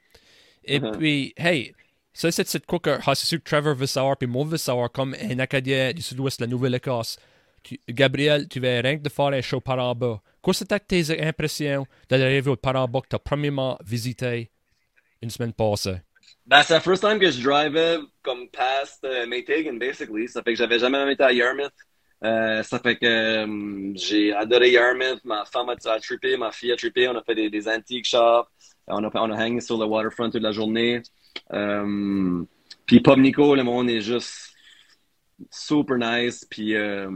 [0.65, 0.97] Et uh-huh.
[0.97, 1.75] puis, hey,
[2.13, 4.93] ça, c'est quoi que ah, c'est sûr que Trevor veut savoir, puis moi veut savoir,
[4.93, 7.19] comme un Acadien du Sud-Ouest de la Nouvelle-Écosse.
[7.89, 10.21] Gabriel, tu vas rien que de faire un show par en bas.
[10.41, 14.51] Quoi c'était tes impressions d'arriver au par en bas que tu as premièrement visité
[15.23, 15.97] une semaine passée?
[16.45, 20.29] Ben, c'est la first time que je drivais comme past uh, Maytagan, basically.
[20.29, 21.73] Ça fait que j'avais jamais été à Yarmouth.
[22.25, 25.25] Euh, ça fait que euh, j'ai adoré Yarmouth.
[25.25, 27.09] Ma femme a, trippé, ma fille a trippé.
[27.09, 28.49] On a fait des, des antique shops.
[28.87, 31.03] On a, on a hangé sur le waterfront toute la journée.
[31.53, 32.45] Euh,
[32.87, 34.53] puis Pub Nico, le monde est juste
[35.51, 36.47] super nice.
[36.49, 37.11] Puis euh,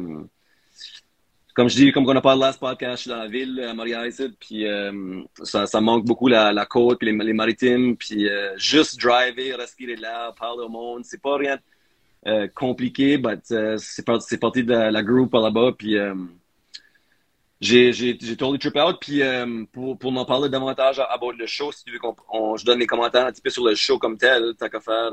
[1.55, 4.11] comme je dis, comme on a parlé last podcast, je dans la ville, à Montréal,
[4.40, 9.97] puis euh, ça, manque beaucoup la, côte, puis les, les maritimes, puis juste driver, respirer
[9.97, 11.59] l'air, parler au monde, c'est pas rien
[12.27, 15.73] euh, compliqué, mais euh, c'est parti, parti de la groupe là-bas.
[15.79, 16.15] Puis euh,
[17.61, 18.97] j'ai totally trip out.
[19.01, 19.23] Puis
[19.73, 22.79] pour, pour m'en parler davantage à, bord le show, si tu veux qu'on je donne
[22.79, 25.11] mes commentaires un petit peu sur le show comme tel, t'as qu'à faire.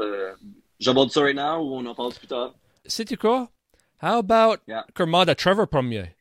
[0.80, 2.54] J'aborde ça right now ou on en parle plus tard?
[2.86, 3.50] C'est quoi?
[4.02, 4.86] How about yeah.
[5.36, 6.16] Trevor premier?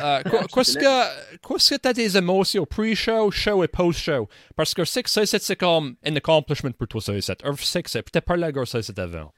[0.00, 0.22] Euh,
[0.54, 4.28] Qu'est-ce que qu'est-ce que t'as des émotions pre-show, show et post-show?
[4.56, 7.44] Parce que c'est que ça, c'est c'est comme un accomplishment pour toi, ça, c'est.
[7.44, 9.32] Un c'est que c'est peut-être pas la ça, c'est avant.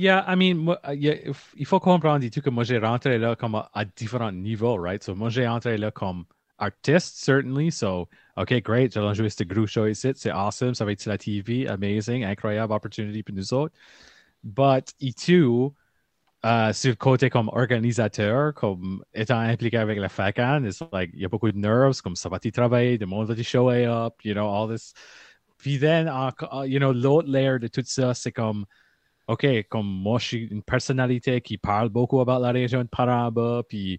[0.00, 3.36] Yeah, I mean, uh, if- il faut comprendre du tout que moi j'ai rentré là
[3.36, 5.02] comme à, à différents niveaux, right?
[5.02, 6.24] So moi j'ai entré là comme
[6.58, 7.70] artiste, certainly.
[7.70, 11.10] So, okay, great, j'allais jouer ce gros show ici, c'est awesome, ça va être sur
[11.10, 13.74] la TV, amazing, incroyable opportunity pour nous autres.
[14.44, 15.74] But, et tout,
[16.44, 21.24] euh, sur le côté comme organisateur, comme étant impliqué avec la FACAN, it's like, y
[21.24, 24.14] a beaucoup de nerves, comme ça va t'y travailler, le monde va t'y show up,
[24.24, 24.94] you know, all this.
[25.58, 28.64] Puis then, encore, you know, l'autre layer de tout ça, c'est comme,
[29.30, 33.62] OK, comme moi, je suis une personnalité qui parle beaucoup about la région de Paramba,
[33.68, 33.98] puis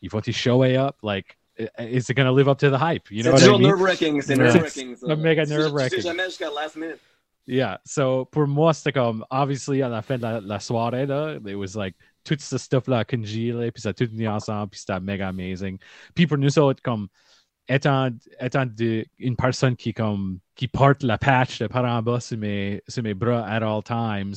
[0.00, 1.36] il faut t'y show up, like,
[1.78, 3.10] is it going to live up to the hype?
[3.10, 3.68] You know C'est what I toujours mean?
[3.68, 4.22] nerve-wracking.
[4.22, 4.96] C'est nerve-wracking.
[4.96, 6.02] C'est méga Tu sais- tu sais nerve-wracking.
[6.02, 6.98] jamais jusqu'à la last minute.
[7.46, 7.80] Yeah.
[7.84, 11.54] So pour moi, c'était comme, obviously, à la fin de la, la soirée, là, it
[11.56, 15.28] was like, tout ce stuff-là congelé, puis ça a tout mis ensemble, puis c'était méga
[15.28, 15.78] amazing.
[16.14, 17.08] Puis pour nous autres, comme,
[17.68, 18.66] étant, étant
[19.18, 23.46] une personne qui, comme, qui porte la patch de Paramba sur mes, sur mes bras
[23.46, 24.34] at all times,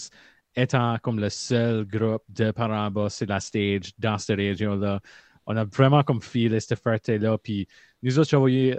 [0.56, 5.00] étant comme le seul groupe de Paramba sur la stage dans cette région-là,
[5.46, 7.38] on a vraiment comme filé cette fierté-là.
[7.38, 7.68] Puis
[8.02, 8.76] nous autres, j'ai eu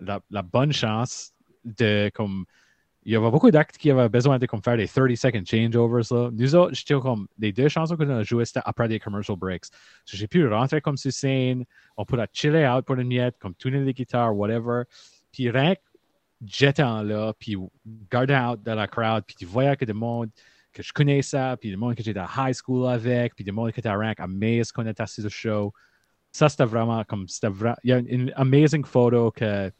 [0.00, 1.32] la, la bonne chance
[1.64, 2.44] de comme
[3.06, 6.10] il y avait beaucoup d'actes qui avaient besoin de comme, faire des 30 second changeovers.
[6.10, 6.28] Là.
[6.32, 9.66] Nous autres, j'étais comme les deux chansons qu'on a jouées, c'était après des commercial breaks.
[10.04, 11.64] So, j'ai pu rentrer comme sur scène,
[11.96, 14.82] on pourrait chiller out pour une miette, comme tourner les guitares, whatever.
[15.32, 15.80] Puis rien que
[16.44, 17.56] jetant là, puis
[18.10, 20.30] garder out de la crowd, puis tu voyais que le monde
[20.72, 23.70] que je connaissais, puis le monde que j'étais à high school avec, puis le monde
[23.70, 25.72] qui était à rank amazed qu'on était assis au show.
[26.32, 29.70] Ça, c'était vraiment comme, c'était vraiment, il y a une amazing photo que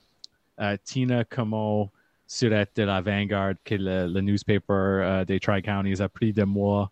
[0.61, 1.91] euh, Tina Como
[2.27, 6.45] Surette de la Vanguard, qui est le, le newspaper euh, des Tri-Counties, a pris de
[6.45, 6.91] moi.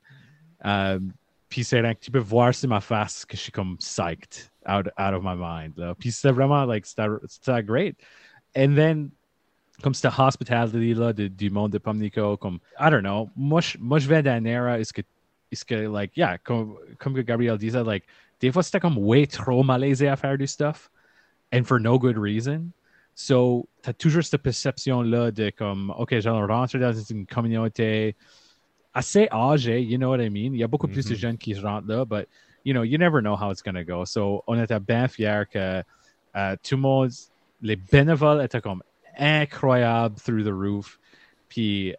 [0.64, 1.00] Euh,
[1.48, 4.50] puis c'est là que tu peux voir sur ma face que je suis comme psyched
[4.68, 5.74] out, out of my mind.
[5.76, 5.94] Là.
[5.94, 7.96] Puis c'était vraiment, like, c'était great.
[8.56, 9.10] And then,
[9.82, 13.76] comme c'était hospitality là, de- du monde de Pomnico, comme, I don't know, moi, je-
[13.78, 15.02] moi je vais d'un era, est-ce que,
[15.50, 18.04] est-ce que, like, yeah, comme, comme que Gabriel disait, like,
[18.40, 20.90] des fois c'était comme way trop malaisé à faire du stuff,
[21.52, 22.70] and for no good reason.
[23.14, 28.16] So, tu as toujours cette perception-là de comme, OK, je rentre dans une communauté
[28.92, 30.52] assez âgée, you know what I mean?
[30.54, 31.16] Il y a beaucoup plus de Mhm.
[31.20, 32.28] jeunes qui rentrent là, but,
[32.64, 34.04] you know, you never know how it's going to go.
[34.04, 35.82] So, on était bien fiers que
[36.36, 37.10] euh, tout le monde,
[37.62, 38.82] les bénévoles étaient comme
[39.16, 40.98] incroyables through the roof.
[41.48, 41.94] Puis,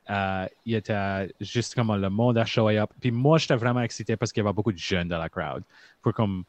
[0.66, 2.90] il était juste comme le monde a show up.
[3.00, 5.64] Puis moi, j'étais vraiment excité parce qu'il y avait beaucoup de jeunes dans la crowd.
[6.02, 6.44] Pour comme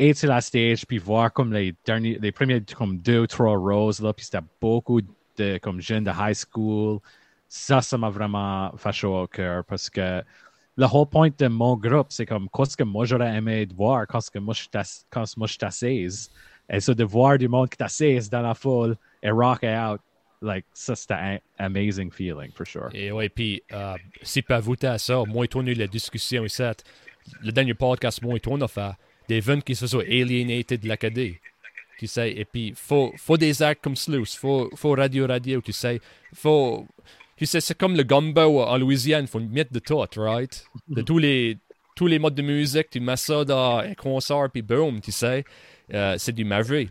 [0.00, 3.92] être sur la stage, puis voir comme les derniers, les premiers comme deux trois rows,
[4.00, 5.00] là, puis c'était beaucoup
[5.36, 7.00] de comme jeunes de high school.
[7.48, 10.22] Ça, ça m'a vraiment chaud au cœur parce que
[10.76, 14.06] le whole point de mon groupe, c'est comme qu'est-ce que moi j'aurais aimé de voir
[14.06, 14.70] quand que moi je suis
[15.10, 16.30] quand je suis.
[16.72, 20.00] Et ça, de voir du monde qui t'assise dans la foule et rock out,
[20.40, 22.88] like, ça c'était un amazing feeling, for sure.
[22.94, 26.46] Et ouais, puis, euh, si pas ajouter à ça, moi et toi, la discussion.
[27.42, 28.68] Le dernier podcast, moi et toi, on a
[29.30, 31.38] des jeunes qui se sont alienated de l'académie.
[31.98, 35.72] Tu sais, et puis, faut, faut des actes comme Sluice, faut, faut radio radio, tu
[35.72, 36.00] sais,
[36.34, 36.86] faut,
[37.36, 40.64] tu sais, c'est comme le gumbo en Louisiane, faut mettre de tout, right?
[40.88, 41.58] De tous les,
[41.94, 45.44] tous les modes de musique, tu mets ça un concert, puis boom, tu sais,
[45.92, 46.88] euh, c'est du magie.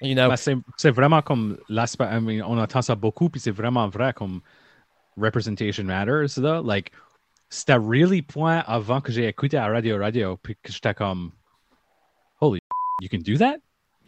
[0.00, 2.08] You know, Ben, c'est vraiment comme l'aspect,
[2.44, 4.40] on entend ça beaucoup, puis c'est vraiment vrai comme
[5.16, 6.60] representation matters, là.
[6.64, 6.90] Like,
[7.48, 11.30] c'était really point avant que j'ai écouté à Radio Radio, puis que j'étais comme,
[12.42, 12.60] holy,
[13.00, 13.60] you can do that?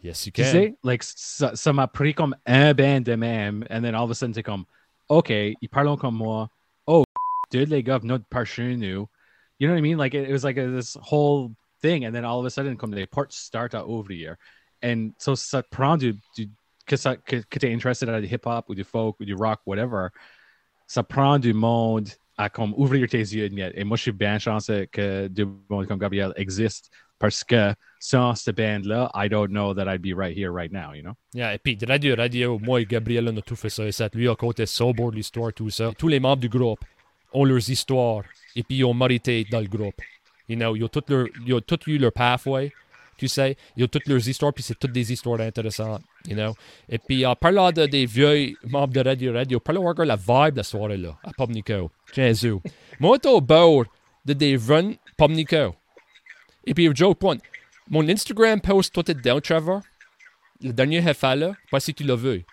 [0.05, 0.45] yes, you can.
[0.45, 4.05] Say, like, ça ça m'a pris comme eh, un band de même, and then all
[4.05, 4.65] of a sudden, c'est comme,
[5.09, 6.49] OK, ils parlent comme moi.
[6.87, 7.03] Oh,
[7.51, 9.07] dude, les gars, notre par chez nous.
[9.59, 9.97] You know what I mean?
[9.97, 12.77] Like, it, it was like a, this whole thing, and then all of a sudden,
[12.77, 14.35] comme les portes start à ouvrir.
[14.83, 16.49] And so, ça prend du, du
[16.85, 19.61] que, ça, que, que tu es intéressé du hip-hop ou du folk ou du rock,
[19.65, 20.09] whatever,
[20.87, 23.49] ça prend du monde à comme ouvrir tes yeux.
[23.73, 28.35] Et moi, je suis bien chanceux que du monde comme Gabriel existe parce que sans
[28.35, 31.13] cette band-là, I don't know that I'd be right here right now, you know?
[31.33, 33.91] Yeah, et puis de radio radio, moi et Gabriel, on a tout fait ça et
[33.91, 34.09] ça.
[34.13, 35.91] Lui a côté sober l'histoire, tout ça.
[35.97, 36.79] Tous les membres du groupe
[37.33, 38.23] ont leurs histoires
[38.55, 39.99] et puis ils ont mérité dans le groupe.
[40.47, 42.71] You know, ils ont toutes leur, ils ont tous eu leur pathway,
[43.17, 43.57] tu sais.
[43.75, 46.53] Ils ont toutes leurs histoires puis c'est toutes des histoires intéressantes, you know.
[46.87, 50.15] Et puis en parlant de, des vieux membres de radio radio, parlons encore de la
[50.15, 51.89] vibe de la soirée là, à Pomnico.
[52.13, 52.55] Jésus.
[52.99, 53.85] moi, j'étais au bord
[54.25, 55.75] de des runs Pomnico.
[56.65, 57.37] Et puis, joke point.
[57.89, 59.81] Mon Instagram post, toi, t'es down, Trevor
[60.61, 62.43] le dernier effet là, pas si tu l'as vu.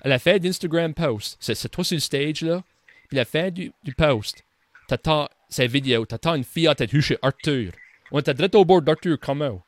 [0.00, 2.62] À la fin d'Instagram post, c'est, toi sur le stage là,
[3.08, 4.44] puis à la fin du, du post,
[4.88, 7.72] t'attends cette vidéo, t'attends une fille à tête chez Arthur.
[8.10, 9.62] On était direct au bord d'Arthur Como.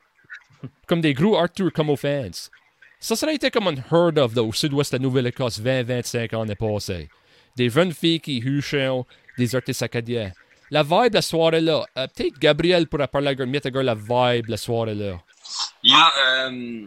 [0.86, 2.48] comme des gros Arthur comme aux fans.
[2.98, 7.08] Ça serait été comme un heard of au sud-ouest de la Nouvelle-Écosse 20-25 ans passés.
[7.54, 9.04] Des jeunes filles qui huchent,
[9.36, 10.32] des artistes acadiens.
[10.76, 14.96] La vibe la soirée là, euh, peut-être Gabriel pourrait parler à la vibe la soirée
[15.02, 15.12] là.
[15.84, 16.86] Yeah, euh,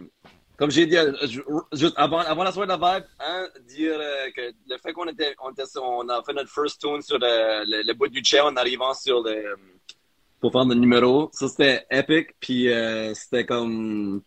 [0.58, 1.13] comme j'ai dit, euh,
[1.71, 5.08] juste avant, avant la soirée de la vibe, hein, dire euh, que le fait qu'on
[5.08, 8.23] était, on, était, on a fait notre first tune sur le, le, le bout du
[8.23, 9.56] chair en arrivant sur le,
[10.41, 14.21] pour faire le numéro, ça c'était epic, puis euh, c'était comme,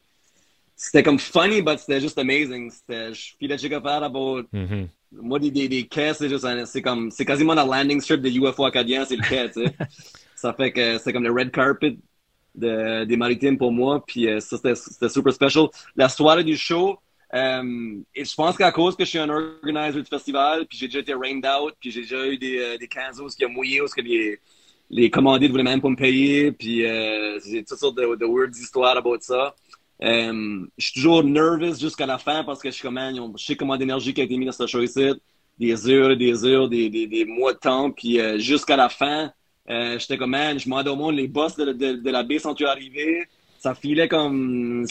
[0.75, 2.71] c'était comme funny, but c'était juste amazing.
[2.71, 4.89] C'était, je filais capable about, mm -hmm.
[5.13, 8.29] Moi des, des, des quais, c'est juste, c'est comme, c'est quasiment la landing strip de
[8.29, 9.75] UFO acadien, c'est le quai, tu sais.
[10.37, 11.97] ça fait que c'est comme le red carpet
[12.55, 14.05] de, des maritimes pour moi.
[14.07, 15.69] Puis euh, ça, c'était super special.
[15.97, 16.99] La soirée du show,
[17.35, 20.87] euh, et je pense qu'à cause que je suis un organizer du festival, puis j'ai
[20.87, 23.79] déjà été rained out, puis j'ai déjà eu des, euh, des canzos qui ont mouillé,
[23.79, 24.41] parce que les,
[24.91, 28.57] les commandites voulaient même pas me payer, puis euh, j'ai toutes sortes de, de weird
[28.57, 29.55] histoires about ça.
[30.03, 33.45] Euh, je suis toujours nervous jusqu'à la fin parce que je suis comme, man, je
[33.45, 35.13] sais comment d'énergie qui a été mise dans ce show ici,
[35.59, 39.31] des heures, des heures, des, des, des mois de temps, puis euh, jusqu'à la fin,
[39.69, 42.39] euh, j'étais comme, man, je m'en au monde, les boss de, de, de la baie
[42.39, 43.25] sont arrivés.
[43.59, 44.87] Ça filait comme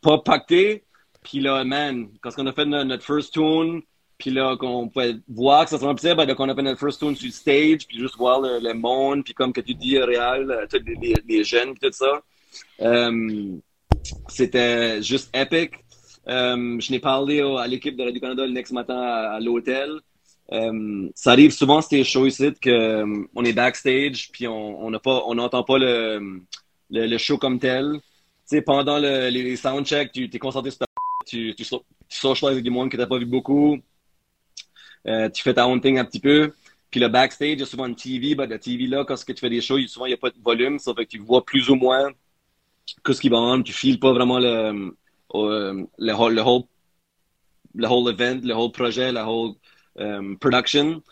[0.00, 0.84] pas pacté.
[1.22, 3.82] Puis là, man, quand on a fait notre, first tune,
[4.16, 7.00] puis là, qu'on pouvait voir que ça se remplissait, ben, qu'on a fait notre first
[7.00, 10.66] tune sur stage, puis juste voir le, monde, puis comme que tu dis, réel, euh,
[11.02, 12.22] les, les, jeunes, puis tout ça.
[12.82, 13.58] Euh,
[14.28, 15.72] c'était juste epic.
[16.28, 20.00] Euh, je n'ai parlé à l'équipe de Radio-Canada le next matin à l'hôtel.
[20.52, 25.62] Euh, ça arrive souvent ces shows ici que euh, on est backstage puis on n'entend
[25.64, 26.42] pas le,
[26.90, 28.00] le, show comme tel.
[28.48, 30.86] Tu pendant le, les soundchecks, tu es concentré sur ta
[31.26, 33.78] tu tu, tu avec du monde que t'as pas vu beaucoup.
[35.06, 36.52] Tu fais ta own thing un petit peu.
[36.90, 39.34] Puis le backstage, il y a souvent une TV, ben, la TV là, quand tu
[39.34, 41.44] fais des shows, souvent il n'y a pas de volume, ça fait que tu vois
[41.44, 42.12] plus ou moins
[43.02, 44.94] que ce qui va en, tu files pas vraiment le,
[45.34, 46.62] le, le, whole, le whole
[47.74, 49.54] le whole event, le whole projet, le whole
[49.98, 51.02] um, production.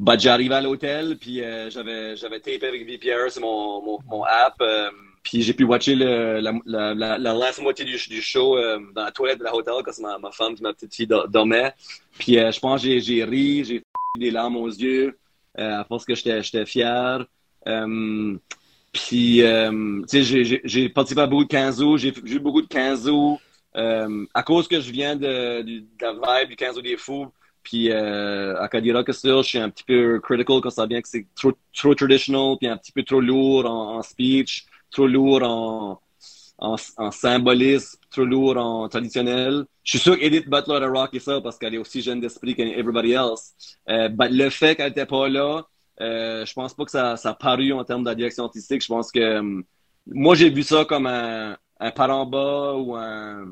[0.00, 4.24] Bah, j'arrive à l'hôtel, puis euh, j'avais j'avais tapé avec VPR, c'est mon, mon, mon,
[4.24, 4.54] app.
[4.62, 4.90] Euh,
[5.22, 8.80] puis j'ai pu watcher le, la, la, la, la last moitié du, du show euh,
[8.94, 11.74] dans la toilette de l'hôtel quand ma, ma femme et ma petite fille dormaient.
[12.18, 13.82] Puis euh, je pense que j'ai ri, j'ai
[14.18, 15.18] des larmes aux yeux,
[15.54, 17.26] à force que j'étais fier.
[18.92, 19.42] Puis,
[20.08, 23.38] tu sais, j'ai participé à beaucoup de 15 août, j'ai vu beaucoup de 15 août.
[23.76, 27.28] Euh, à cause que je viens de, de, de la vibe du 15 des fous,
[27.62, 31.26] puis euh, à Kadira je suis un petit peu critical quand ça vient que c'est
[31.36, 36.00] trop, trop traditional, puis un petit peu trop lourd en, en speech, trop lourd en,
[36.58, 39.64] en, en, symbolisme, trop lourd en traditionnel.
[39.84, 43.12] Je suis sûr qu'Edith Butler a rocké ça parce qu'elle est aussi jeune d'esprit qu'everybody
[43.12, 43.54] else.
[43.88, 45.64] Euh, le fait qu'elle n'était pas là,
[46.00, 48.82] euh, je pense pas que ça, ça a paru en termes de direction artistique.
[48.82, 49.62] Je pense que euh,
[50.06, 53.44] moi, j'ai vu ça comme un, un Paramba ou un,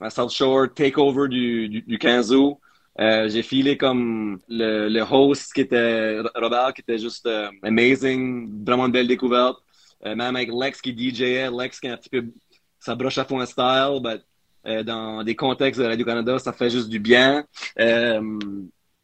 [0.00, 2.58] un South Shore takeover du, du, du 15 août.
[3.00, 7.28] Euh, j'ai filé comme le, host qui était Robert, qui était juste
[7.62, 9.58] amazing, vraiment une belle découverte.
[10.04, 12.26] Même avec Lex qui DJait, Lex qui est un petit peu
[12.78, 14.22] sa broche à fond style, but,
[14.84, 17.44] dans des contextes de Radio-Canada, ça fait juste du bien.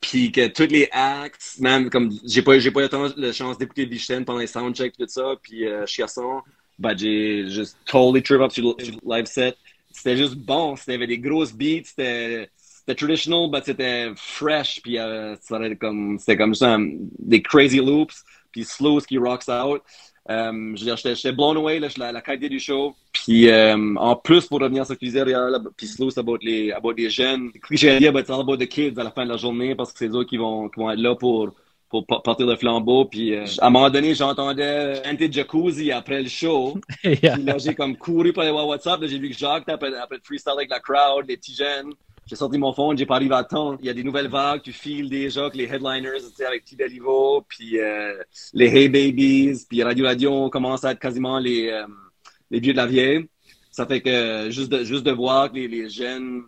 [0.00, 3.84] Puis que tous les acts, même comme j'ai pas j'ai pas eu la chance d'écouter
[3.86, 6.40] Bichten pendant les soundchecks tout ça, puis euh, Chiasson,
[6.78, 9.56] bah, j'ai juste totally trip up sur le live set.
[9.92, 10.76] C'était juste bon.
[10.76, 11.84] C'était des grosses beats.
[11.84, 12.48] C'était
[12.96, 14.80] traditional, mais c'était fresh.
[14.82, 16.78] Puis euh, c'était comme, comme ça,
[17.18, 18.24] des crazy loops.
[18.50, 19.82] Puis slow qui rocks out.
[20.74, 22.94] Dire, j'étais blown away, là, la, la qualité du show.
[23.12, 25.24] Puis, um, en plus, pour revenir sur ce que tu disais,
[25.76, 27.50] puis slow, c'est about les, about les jeunes.
[27.70, 29.92] À dire, but it's all about the kids à la fin de la journée parce
[29.92, 31.52] que c'est eux qui vont, qui vont être là pour,
[31.88, 33.04] pour partir le flambeau.
[33.06, 36.78] Puis euh, à un moment donné, j'entendais Anti Jacuzzi après le show.
[37.04, 37.34] yeah.
[37.34, 39.00] Puis là, j'ai comme couru pour aller voir WhatsApp.
[39.04, 41.92] J'ai vu que Jacques, après, après le freestyle avec la crowd, les petits jeunes.
[42.26, 43.76] J'ai sorti mon phone, j'ai pas arrivé à temps.
[43.80, 46.64] Il y a des nouvelles vagues, tu files déjà que les headliners, tu sais, avec
[46.64, 46.76] T.
[47.48, 48.14] Puis euh,
[48.54, 51.86] les Hey Babies, puis Radio Radio commence à être quasiment les, euh,
[52.50, 53.26] les vieux de la vieille.
[53.72, 56.44] Ça fait que juste de, juste de voir que les, les jeunes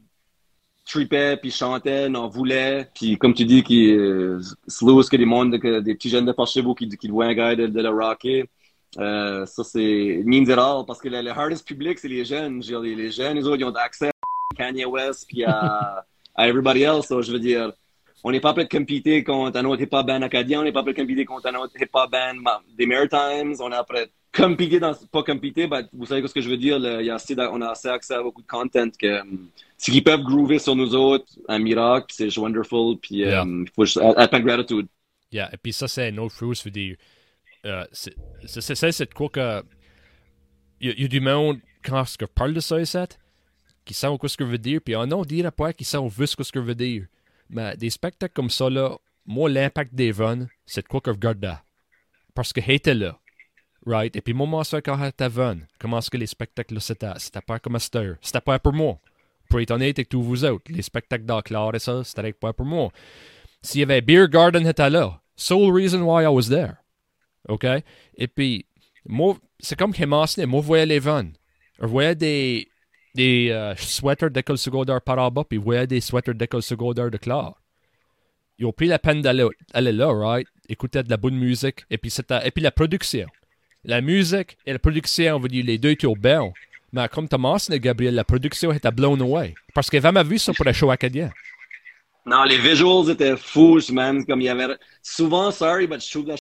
[0.84, 2.88] tripait, puis chantait, n'en voulait.
[2.94, 6.32] Puis comme tu dis, qui euh, slow, que des mondes, que des petits jeunes de
[6.32, 8.44] par chez vous qui, qui voient un gars de, de le rocker.
[8.98, 12.60] Euh, ça, c'est means it all, parce que le, le hardest public, c'est les jeunes.
[12.60, 14.11] Les, les, jeunes, les ils ont accès
[14.52, 17.06] Kanye West, puis à, à everybody else.
[17.08, 17.72] So, je veux dire,
[18.24, 20.82] on n'est pas prêt de compter contre un autre hip-hop band acadien, on n'est pas
[20.82, 24.78] prêt de compter contre un autre hip-hop band des Maritimes, on est prêt de compter
[24.80, 27.36] dans, pas compter, mais vous savez ce que je veux dire, il y a assez,
[27.38, 29.20] on a assez accès à beaucoup de content que,
[29.76, 33.42] si qu'ils peuvent groover sur nous autres, un miracle, c'est wonderful, puis yeah.
[33.42, 34.86] um, faut juste être gratitude.
[35.32, 36.96] Yeah, et puis ça, c'est chose, je veux dire,
[37.64, 38.14] euh, c'est
[38.46, 39.62] ça, c'est quoi que
[40.80, 42.98] il y, a du monde, quand parle de ça, ici,
[43.84, 46.36] qui savent ce que je veux dire, puis non, on dirait pas qu'ils savent ce
[46.36, 47.06] que je veux dire.
[47.50, 51.58] Mais des spectacles comme ça, là, moi, l'impact d'Evan, c'est quoi que je regarde.
[52.34, 53.18] Parce que était là.
[53.84, 54.14] Right?
[54.14, 54.96] Et puis, moi, ça, quand
[55.28, 57.12] Van, comment est-ce que les spectacles là, c'était?
[57.18, 58.98] C'était pas comme C'était C'était pas pour moi.
[59.48, 62.64] Pour être honnête avec tous vous autres, les spectacles d'Aclar et ça, c'était pas pour
[62.64, 62.90] moi.
[63.60, 66.76] S'il y avait Beer Garden était là, sole reason why I was there.
[67.48, 67.66] OK?
[68.16, 68.66] Et puis,
[69.04, 71.32] moi, c'est comme qu'il mentionné, moi, voyais les vannes.
[71.80, 72.68] Je voyais des,
[73.14, 77.10] des uh, sweaters d'école secondaire par en bas, puis je voyais des sweaters d'école secondaire
[77.10, 77.54] de Clare.
[78.58, 80.46] Ils ont pris la peine d'aller là, right?
[80.68, 83.26] Écouter de la bonne musique, et puis, et puis la production.
[83.84, 86.52] La musique et la production, on va dire, les deux étaient bien.
[86.92, 89.54] Mais comme tu mentionné, Gabriel, la production était blown away.
[89.74, 91.30] Parce qu'elle avait vu ça pour le show acadien.
[92.24, 94.24] Non, les visuals étaient fous, man.
[94.24, 94.76] Comme il y avait.
[95.02, 96.36] Souvent, sorry, but je trouve la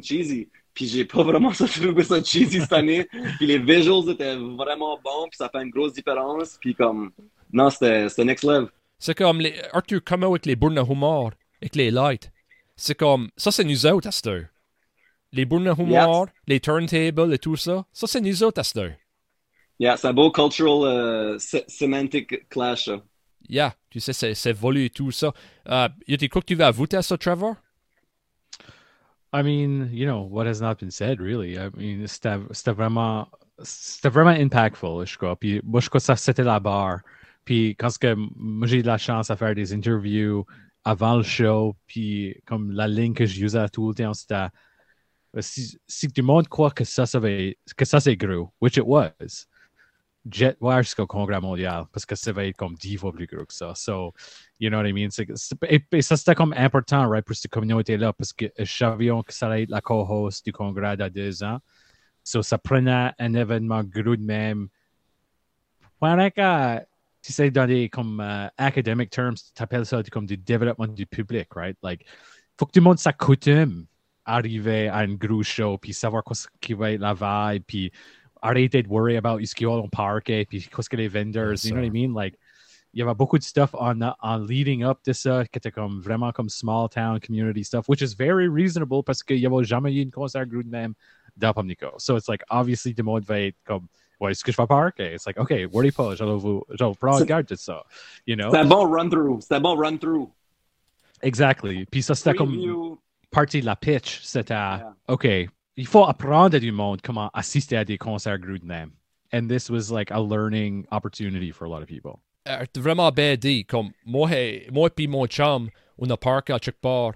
[0.00, 0.48] cheesy.
[0.74, 3.06] Puis j'ai pas vraiment trouvé ça cheesy cette année.
[3.38, 6.58] puis les visuals étaient vraiment bons, puis ça fait une grosse différence.
[6.60, 7.12] Puis comme,
[7.52, 8.68] non, c'était next level.
[8.98, 12.30] C'est comme les, Arthur comme avec les bournes à humour, avec les lights?
[12.76, 14.44] C'est comme, ça c'est nous autres à cette heure.
[15.32, 18.92] Les à humour, les turntables et tout ça, ça c'est nous autres à cette heure.
[19.78, 22.88] Yeah, c'est un beau cultural uh, semantic clash.
[23.48, 25.32] Yeah, tu sais, c'est volé et tout ça.
[25.66, 27.56] Uh, y a quoi que tu vas ajouter à ça, Trevor?
[29.34, 31.58] I mean, you know, what has not been said, really.
[31.58, 33.26] I mean, c'était, vraiment,
[33.64, 35.34] c'était vraiment impactful, je crois.
[35.34, 37.00] Puis moi, je crois que ça, c'était la barre.
[37.44, 40.46] Puis quand que moi, j'ai eu la chance à faire des interviews
[40.84, 44.46] avant le show, puis comme la ligne que j'utilisais tout le temps, c'était
[45.40, 47.28] si, si tout le monde croit que ça, ça va,
[47.76, 49.48] que ça c'est gros, which it was,
[50.30, 53.44] jet voir jusqu'au congrès mondial parce que ça va être comme dix fois plus gros
[53.44, 53.74] que ça.
[53.74, 54.14] So,
[54.58, 55.10] you know what I mean?
[55.68, 59.46] et, ça, c'était comme important, right, pour cette communauté-là parce que je savais que ça
[59.46, 61.58] allait être la co-host du congrès dans deux ans.
[62.22, 64.68] So, ça prenait un événement gros de même.
[66.00, 66.30] Pendant
[67.20, 71.06] si c'est dans des comme uh, academic terms, tu appelles ça comme du développement du
[71.06, 71.76] public, right?
[71.82, 72.04] Like,
[72.58, 73.86] faut que tout le monde s'accoutume
[74.26, 77.92] arriver à un gros show, puis savoir quoi qui va être la vibe, puis
[78.44, 81.08] arrêter de worry about ce qu'il y a au parc et puis qu'est-ce que les
[81.08, 82.12] vendors, you know what I mean?
[82.14, 82.38] Like,
[82.92, 85.72] you have a beaucoup de stuff on, on leading up to ça uh, qui était
[85.72, 89.64] comme vraiment comme small town community stuff, which is very reasonable parce qu'il n'y avait
[89.64, 90.94] jamais eu une concert groupe même
[91.36, 91.98] dans Pamlico.
[91.98, 93.88] So it's like, obviously, le monde va être comme,
[94.20, 95.14] ouais, est-ce que je vais parquer?
[95.14, 97.82] It's like, OK, worry pas, je vais vous, je vais prendre garde de ça,
[98.26, 98.50] you know?
[98.50, 100.30] C'est un bon run-through, c'est un bon run-through.
[101.22, 101.86] Exactly.
[101.86, 102.98] Puis ça, c'était comme
[103.30, 104.94] partie de la pitch, c'était, yeah.
[105.08, 105.26] OK,
[105.76, 108.92] il faut apprendre du monde comment assister à des concerts même.
[109.32, 112.20] And this was like a learning opportunity for a lot of people.
[112.46, 113.64] Uh, vraiment bien dit.
[113.64, 114.28] Comme moi,
[114.70, 117.14] moi et mon chum, on a parqué à quelque part.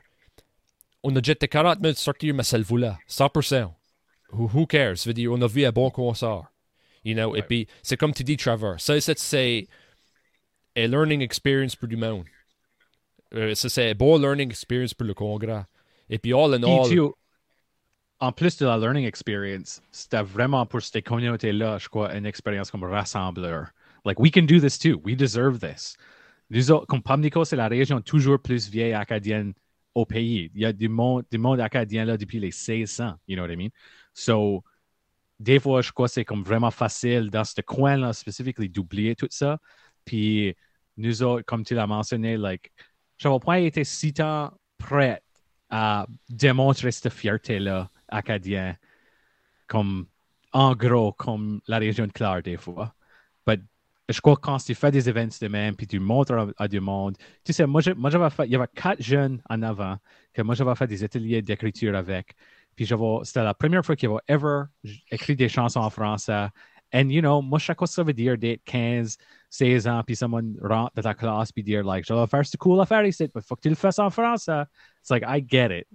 [1.05, 2.97] On a jeté 40 minutes sortir, mais ça le voulait.
[3.09, 3.73] 100%.
[4.33, 5.07] Who, who cares?
[5.07, 6.51] Veut dire, on a vu un bon concert.
[7.05, 7.37] You know?
[7.37, 8.81] Et puis, c'est comme tu dis, Trevor.
[8.81, 9.69] Ça, c'est
[10.77, 12.25] un learning experience pour du monde.
[13.35, 15.63] Euh, ça, c'est un bon learning experience pour le congrès.
[16.11, 17.13] Et puis, all in all
[18.21, 22.71] en plus de la learning experience, c'était vraiment pour cette communauté-là, je crois, une expérience
[22.71, 23.69] comme rassembleur.
[24.05, 25.01] Like, we can do this too.
[25.05, 25.97] We deserve this.
[26.51, 29.53] Nous autres, comme Pamlico, c'est la région toujours plus vieille acadienne
[29.95, 30.51] au pays.
[30.55, 33.15] Il y a du monde, du monde acadien là depuis les 1600.
[33.29, 33.71] You know what I mean?
[34.15, 34.65] So,
[35.39, 39.29] des fois, je crois que c'est comme vraiment facile dans ce coin-là, spécifiquement, d'oublier tout
[39.31, 39.59] ça.
[40.05, 40.57] Puis,
[40.97, 42.73] nous autres, comme tu l'as mentionné, like,
[43.23, 45.23] n'avais pas été si tant prêt
[45.71, 48.77] à démontrer cette fierté-là acadien,
[49.67, 50.07] comme
[50.53, 52.95] en gros, comme la région de Clare des fois.
[53.47, 53.59] Mais
[54.09, 56.81] je crois que quand tu fais des événements de même, puis tu montres à, du
[56.81, 59.99] monde, tu sais, moi, moi j'avais fait, il y avait quatre jeunes en avant
[60.33, 62.35] que moi j'avais fait des ateliers d'écriture avec.
[62.75, 64.63] Puis j'avais, c'était la première fois qu'ils avaient ever
[65.11, 66.47] écrit des chansons en français.
[66.95, 69.19] And, you know, moi, chaque fois, ça veut dire d'être 15,
[69.51, 72.57] 16 ans, puis someone rentre dans ta classe, puis dire, like, je vais faire ce
[72.57, 74.63] cool affaire ici, mais faut que tu le fasses en français.
[75.01, 75.87] It's like, I get it.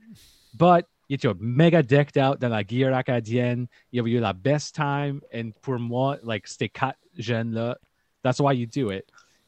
[0.53, 3.67] But il était méga decked out dans la gear acadienne.
[3.91, 5.21] Il avait eu la best time.
[5.31, 7.77] Et pour moi, like, c'était quatre jeunes-là.
[8.23, 9.05] That's why you do it.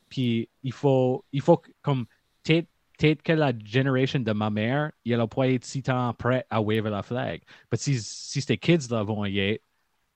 [0.07, 2.05] Puis il faut, il faut comme,
[2.43, 6.87] peut-être que la génération de ma mère, il n'a pas été si prêt à wave
[6.87, 7.41] la flag.
[7.71, 9.63] Mais si, si ces kids-là vont y être,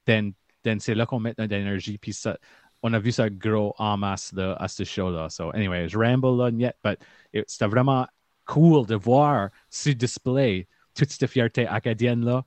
[0.06, 1.97] then, then c'est là qu'on met notre énergie.
[1.97, 2.38] Puis ça,
[2.84, 5.30] on a vu ça gros en masse là, à ce show-là.
[5.30, 7.00] So, anyway, je ramble là, yet, but
[7.47, 8.06] c'était vraiment
[8.45, 10.68] cool de voir ce display
[11.00, 12.43] toute cette fierté acadienne-là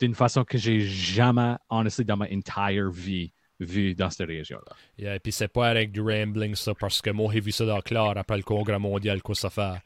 [0.00, 4.76] d'une façon que j'ai jamais, honestly, dans ma entire vie, vu dans cette région-là.
[4.98, 7.80] Et puis c'est pas avec du rambling, ça, parce que moi, j'ai vu ça dans
[7.80, 9.80] clair après le congrès mondial, quoi ça fait.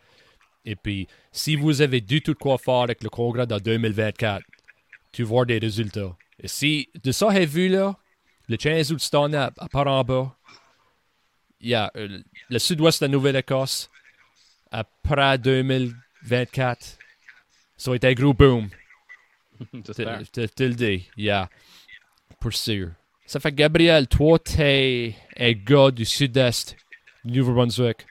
[0.65, 4.45] Et puis, si vous avez du tout quoi faire avec le congrès dans 2024,
[5.13, 6.17] tu vois des résultats.
[6.43, 7.97] Et si de ça j'ai vu là,
[8.49, 10.37] Le 15 août, à part en bas,
[11.61, 13.91] il y a euh, le sud-ouest de la Nouvelle-Écosse,
[14.71, 16.99] après 2024,
[17.81, 18.69] ça va être un gros boom.
[19.73, 21.49] Tu te le dis, yeah,
[22.39, 22.91] pour sûr.
[23.25, 26.77] Ça fait Gabriel, toi, t'es un gars du sud-est
[27.25, 28.07] du Nouveau-Brunswick.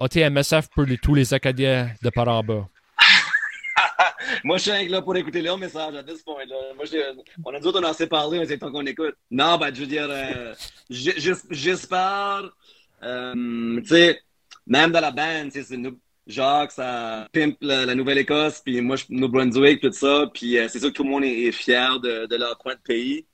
[0.00, 2.68] As-tu un message pour les- tous les Acadiens de par en bas?
[4.44, 6.56] Moi, je suis là pour écouter leur message à ce point-là.
[6.74, 6.84] Moi,
[7.44, 9.14] on a dit, on assez parlé, mais c'est temps qu'on écoute.
[9.30, 10.52] Non, ben, je veux dire, euh,
[10.90, 12.50] j'espère,
[13.04, 14.20] euh, tu sais,
[14.66, 19.28] même dans la band, c'est nous, Jacques, ça pimpe la, Nouvelle-Écosse, puis moi, je New
[19.28, 22.36] Brunswick, tout ça, puis euh, c'est sûr que tout le monde est, fier de, de
[22.36, 23.26] leur coin de pays.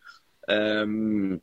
[0.50, 1.36] Euh,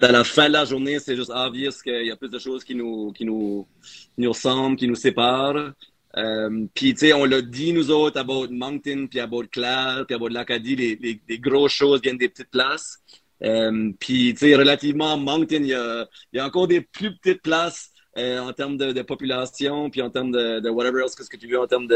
[0.00, 2.64] à la fin de la journée, c'est juste obvious qu'il y a plus de choses
[2.64, 5.72] qui nous, qui nous, qui nous ressemblent, qui nous séparent.
[6.16, 10.14] Euh, puis, tu sais, on l'a dit, nous autres, about Moncton, puis about Clare, puis
[10.14, 12.98] about l'Acadie, les, les, les grosses choses viennent des petites places.
[13.42, 16.80] Euh, puis, tu sais, relativement à Moncton, il y a, il y a encore des
[16.80, 21.30] plus petites places euh, en termes de, population, puis en termes de, whatever else, qu'est-ce
[21.30, 21.88] que tu veux, en termes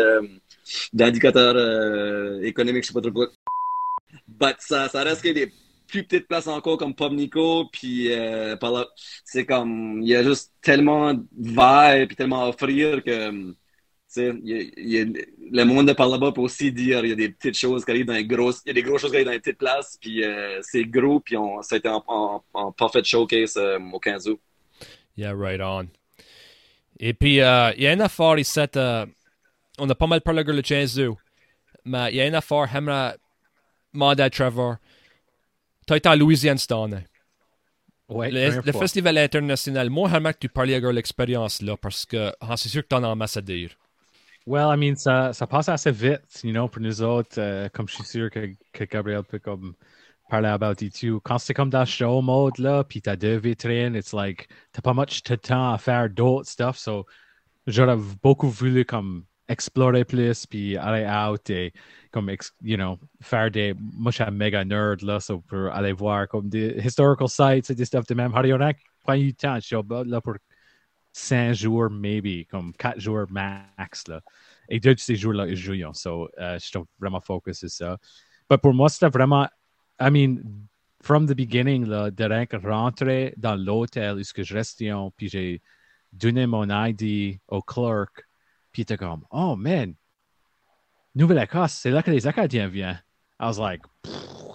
[0.93, 3.29] d'indicateurs euh, économiques, je sais pas trop quoi.
[4.29, 5.53] But ça, ça reste que des
[5.89, 8.57] plus petites places encore comme Pomnico, puis euh,
[9.25, 13.55] c'est comme, il y a juste tellement de vibe, puis tellement à offrir que,
[14.17, 15.07] y a- y a-
[15.51, 17.91] le monde de par là-bas peut aussi dire, il y a des petites choses qui
[17.91, 19.59] arrivent dans les grosses, il y a des grosses choses qui arrivent dans les petites
[19.59, 23.59] places, puis euh, c'est gros, puis on, ça a été en, en, parfait showcase
[23.93, 24.41] au 15 août.
[25.15, 25.91] Yeah, right on.
[27.05, 29.05] Et puis, euh, il y a une affaire ici, euh,
[29.77, 31.19] on a pas mal parlé de le 15 août,
[31.85, 33.17] mais il y a une affaire, j'aimerais
[33.93, 34.77] demander à Trevor.
[35.85, 37.05] Tu été en Louisiane cette année.
[38.09, 42.33] Ouais, Le, le festival international, moi, j'aimerais que tu parles de l'expérience là, parce que
[42.41, 43.71] ah, c'est sûr que tu en as en masse à dire.
[44.47, 47.89] Well, I mean, ça, ça passe assez vite, you know, pour nous autres, euh, comme
[47.89, 49.75] je suis sûr que, que Gabriel peut comme
[50.33, 51.21] parler about it too.
[51.21, 54.95] Quand c'est comme dans show mode, là, puis t'as deux vitrines, it's like, t'as pas
[54.95, 57.05] much de temps à faire d'autres stuff, so
[57.67, 61.75] j'aurais beaucoup voulu comme explorer plus, puis aller out et
[62.11, 62.31] comme,
[62.63, 66.49] you know, faire des, moi je suis méga nerd, là, so pour aller voir comme
[66.49, 68.33] des historical sites et des stuff de même.
[68.33, 69.77] Pas eu le temps, je suis
[70.07, 70.37] là pour
[71.13, 74.23] 5 jours, maybe, comme 4 jours max, là.
[74.71, 75.93] Et deux de ces jours-là, ils jouent.
[75.93, 77.99] So, euh, je suis vraiment focus sur ça.
[78.49, 79.47] Mais pour moi, c'était vraiment,
[80.03, 80.67] I mean,
[81.01, 85.29] from the beginning, là, de rien que rentrer dans l'hôtel où ce je restais, puis
[85.29, 85.63] j'ai
[86.13, 88.27] donné mon ID au clerk,
[88.73, 89.95] puis il comme, oh man,
[91.15, 93.01] Nouvelle-Écosse, c'est là que les Acadiens viennent.
[93.39, 93.83] I was like,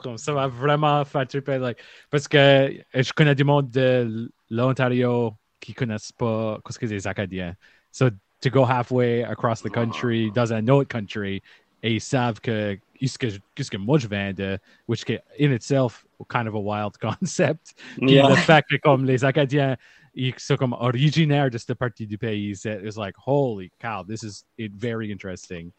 [0.03, 1.59] comme ça m'a vraiment fait triper.
[1.59, 1.79] Like,
[2.09, 7.55] parce que je connais du monde de l'Ontario qui connaissent pas qu'est-ce que les Acadiens.
[7.91, 8.09] So,
[8.41, 11.41] to go halfway across the country, dans un autre country,
[11.83, 15.51] et ils savent que qu'est-ce que, qu'est-ce que moi je viens de, which is in
[15.51, 17.73] itself kind of a wild concept.
[18.01, 18.29] Yeah.
[18.29, 19.75] le fait que comme les Acadiens,
[20.13, 24.43] ils sont comme originaires de cette partie du pays, it's like, holy cow, this is
[24.57, 25.71] it, very interesting.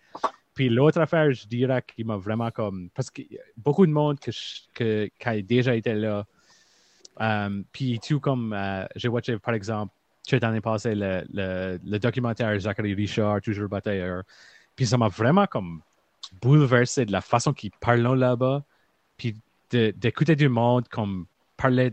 [0.54, 2.88] Puis l'autre affaire, je dirais, qui m'a vraiment comme.
[2.94, 3.22] Parce que
[3.56, 6.24] beaucoup de monde que je- que, qui a déjà été là.
[7.20, 9.92] euh, puis tout comme euh, j'ai watché, par exemple,
[10.22, 14.22] cette année passée, le, le, le documentaire Zachary Richard, toujours batailleur.
[14.76, 15.80] Puis ça m'a vraiment comme
[16.40, 18.64] bouleversé de la façon qu'ils parlent là-bas.
[19.16, 19.36] Puis
[19.70, 21.26] d'écouter du monde comme
[21.56, 21.92] parler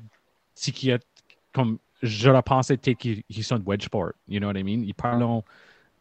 [0.68, 1.06] est
[1.54, 4.84] comme j'aurais pensé peut-être qu'ils sont de Wedgeport, you know what I mean?
[4.84, 5.42] Ils parlent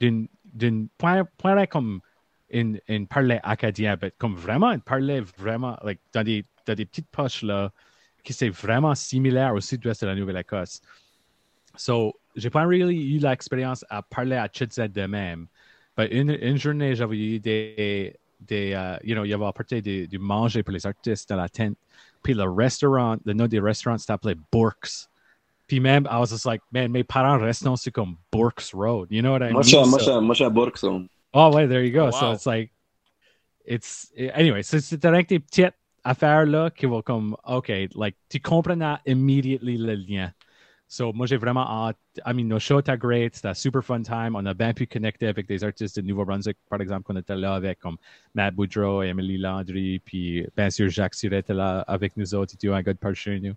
[0.01, 2.01] d'une point, point comme
[2.51, 3.07] une, une
[3.43, 7.73] acadien, mais comme vraiment une parler vraiment like, dans, des, dans des petites poches là,
[8.23, 10.81] qui c'est vraiment similaire au sud-ouest de la Nouvelle-Écosse.
[11.77, 15.47] So, j'ai pas really eu l'expérience à parler à Chitset de même.
[15.97, 18.17] Mais une, une journée, j'avais eu des,
[18.47, 21.49] des euh, you know, il y avait apporté du manger pour les artistes dans la
[21.49, 21.77] tente.
[22.23, 25.09] Puis le restaurant, le nom du restaurant s'appelait Borks.
[25.67, 29.09] Puis même, I was just like, man, mes parents restent sur comme Borks Road.
[29.11, 29.53] You know what I mean?
[29.53, 29.77] moi, je suis
[30.11, 30.21] à-.
[31.33, 32.09] Oh, ouais, there you go.
[32.09, 32.71] Oh, So it's like,
[33.65, 35.75] it's, anyway, so c'est avec des petites
[36.05, 40.33] affaires là qui vont comme, OK, like, tu comprends immediately le lien.
[40.87, 41.97] So, moi, j'ai vraiment hâte.
[42.27, 43.35] I mean, nos shows étaient great.
[43.35, 44.37] C'était super fun time.
[44.37, 47.55] On a bien pu connecter avec des artistes de Nouveau-Brunswick, par exemple, qu'on était là
[47.55, 47.97] avec, comme
[48.35, 52.53] Matt Boudreau, Emily Landry, puis bien sûr, Jacques Siret était là avec nous autres.
[52.53, 53.55] Il était un gars de par chez nous.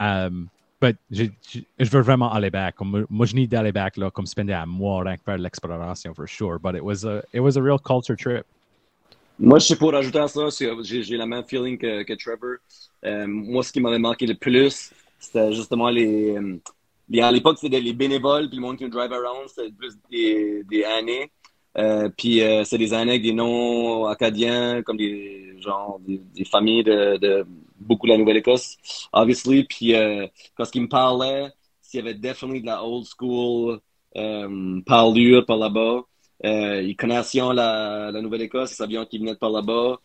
[0.00, 0.48] Um,
[0.80, 1.30] but je
[1.90, 2.76] veux vraiment aller back.
[2.76, 6.14] Comme, moi- je need d'aller back, là, comme spender un mois rien que faire l'exploration,
[6.14, 6.58] for sure.
[6.58, 8.46] But it was a, it was a real culture trip.
[9.38, 10.48] Moi, je sais pour rajouter à ça,
[10.82, 12.56] j'ai le même feeling que, Trevor.
[13.04, 14.92] Euh, moi, ce qui m'avait marqué le plus,
[15.22, 16.58] c'était justement les, euh,
[17.08, 19.94] les- à l'époque, c'était les bénévoles, puis le monde qui nous drive around, c'était plus
[20.10, 21.30] des, des années.
[21.78, 26.84] Euh, puis euh, c'est des années avec des noms acadiens, comme des genre des, familles
[26.84, 27.46] de, de
[27.80, 28.76] beaucoup la Nouvelle-Écosse,
[29.12, 29.64] obviously.
[29.64, 31.50] Puis euh, quand il me parlait,
[31.80, 33.80] s'il y avait definitely de la old school
[34.16, 36.02] euh, parlure par là-bas.
[36.44, 39.98] Euh, ils connaissaient la, la Nouvelle-Écosse, ils savaient qu'ils venaient de par là-bas.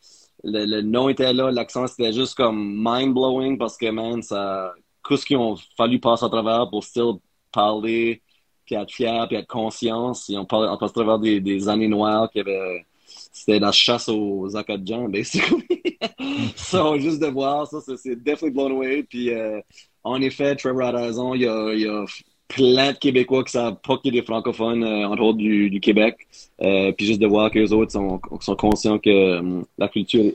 [0.44, 4.74] Le, le, nom était là, l'accent c'était juste comme mind-blowing parce que, man, ça,
[5.08, 7.14] qu'est-ce qu'ils ont fallu passer à travers pour still
[7.52, 8.22] parler,
[8.66, 10.28] puis être fier, puis être conscience.
[10.30, 12.86] Ils ont passé à travers des, des années noires qui avaient
[13.32, 15.98] c'était la chasse aux Acadiens, basically.
[16.56, 19.04] so, juste de voir ça, c'est definitely blown away.
[19.04, 19.62] Puis, euh,
[20.04, 21.34] en effet, Trevor a raison.
[21.34, 22.06] Il a, il a
[22.48, 25.70] plein de Québécois qui savent pas qu'il y a des francophones euh, en dehors du,
[25.70, 26.28] du Québec.
[26.62, 30.32] Euh, puis juste de voir que les autres sont, sont conscients que euh, la culture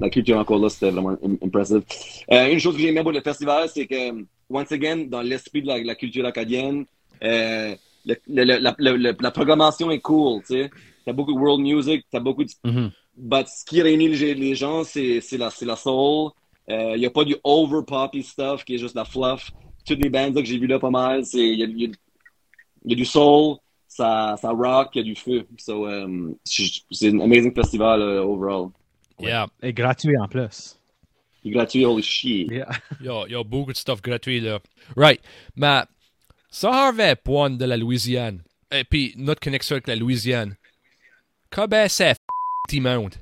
[0.00, 1.82] la culture encore là, c'était vraiment impressive.
[2.32, 5.62] Euh, une chose que j'ai aimé pour le festival, c'est que, once again, dans l'esprit
[5.62, 6.84] de la, la, culture acadienne,
[7.22, 7.74] euh,
[8.04, 8.74] le, le, la,
[9.18, 10.70] la, programmation est cool, tu sais.
[11.06, 12.50] T'as beaucoup de world music, t'as beaucoup de...
[12.64, 12.90] Mm -hmm.
[13.16, 16.30] But ce qui réunit les, les gens, c'est la, la soul.
[16.68, 19.52] Il n'y a pas du over poppy stuff qui est juste la fluff.
[19.84, 21.92] Toutes les bands que j'ai vues là pas mal, il y a, y,
[22.84, 23.56] y a, du soul,
[23.86, 25.46] ça, ça rock, il y a du feu.
[25.58, 28.70] So, um, c'est un amazing festival uh, overall.
[29.20, 29.46] Yeah.
[29.62, 30.78] Et gratuit en plus.
[31.44, 32.50] Et gratuit, holy shit.
[32.50, 32.68] Yeah.
[33.00, 34.60] Il y, a beaucoup de stuff gratuit là.
[34.96, 35.20] Right.
[35.56, 35.82] Mais
[36.50, 38.42] ça avait point de la Louisiane.
[38.72, 40.56] Et puis notre connexion avec la Louisiane.
[41.50, 43.14] Comment c'est f*** monde?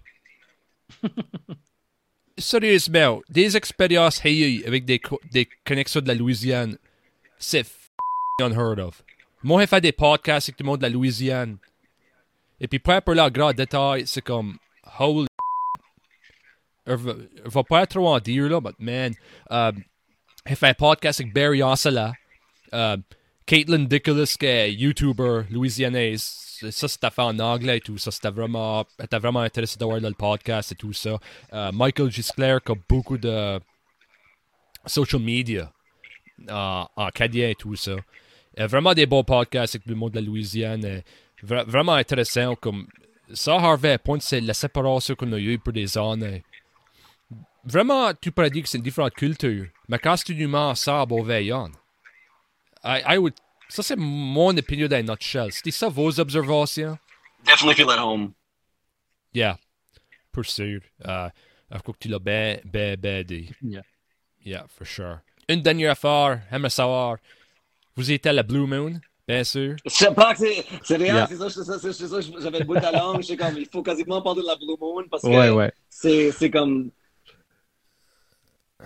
[2.42, 6.76] Sérieusement, des expériences avec des, des connexions de la Louisiane,
[7.38, 7.88] c'est f***
[8.40, 9.04] unheard of.
[9.44, 11.58] Moi, j'ai fait des podcasts avec tout le monde de la Louisiane.
[12.60, 14.58] Et puis, pour leur grand détail, c'est comme,
[14.98, 15.28] holy
[16.84, 19.14] je vais pas trop en dire là, mais man,
[19.52, 19.72] euh,
[20.44, 22.12] j'ai fait un podcast avec Barry Ossala,
[22.74, 22.96] euh,
[23.46, 26.51] Caitlin Dickolas, qui est YouTuber louisianaise.
[26.70, 28.10] Ça, c'était fait en anglais et tout ça.
[28.10, 31.18] C'était vraiment, était vraiment intéressant de voir le podcast et tout ça.
[31.52, 33.60] Euh, Michael Gisclair, qui a beaucoup de
[34.86, 35.72] social media
[36.48, 37.96] euh, en acadien et tout ça.
[38.56, 41.02] A vraiment des bons podcasts avec le monde de la Louisiane.
[41.42, 42.54] vraiment intéressant.
[42.56, 42.86] Comme
[43.32, 46.42] ça, Harvey, point, c'est la séparation qu'on a eue pour des années
[47.64, 49.66] vraiment, tu pourrais que c'est une différente culture.
[49.88, 51.70] Mais quand tu nous mets ensemble au veillon,
[52.84, 53.34] I, I would,
[53.72, 55.50] ça c'est mon opinion dans nutshell.
[55.50, 56.98] C'était ça vos observations?
[57.44, 58.32] Definitely feel at home.
[59.34, 59.56] Yeah,
[60.30, 60.80] pour sûr.
[61.04, 61.30] Uh,
[61.70, 63.50] je crois que tu l'as bien, bien, bien dit.
[63.62, 63.82] Yeah.
[64.44, 65.20] Yeah, for sure.
[65.48, 67.16] Une dernière affaire, j'aimerais savoir,
[67.96, 69.00] vous étiez à la Blue Moon?
[69.26, 69.76] Bien sûr?
[69.86, 70.64] Je sais pas que c'est.
[70.82, 71.26] C'est réel, yeah.
[71.26, 73.22] c'est ça, c'est ça, c'est ça, j'avais le bout de la langue.
[73.22, 75.72] J'étais comme, il faut quasiment parler de la Blue Moon parce que ouais, ouais.
[75.88, 76.90] c'est comme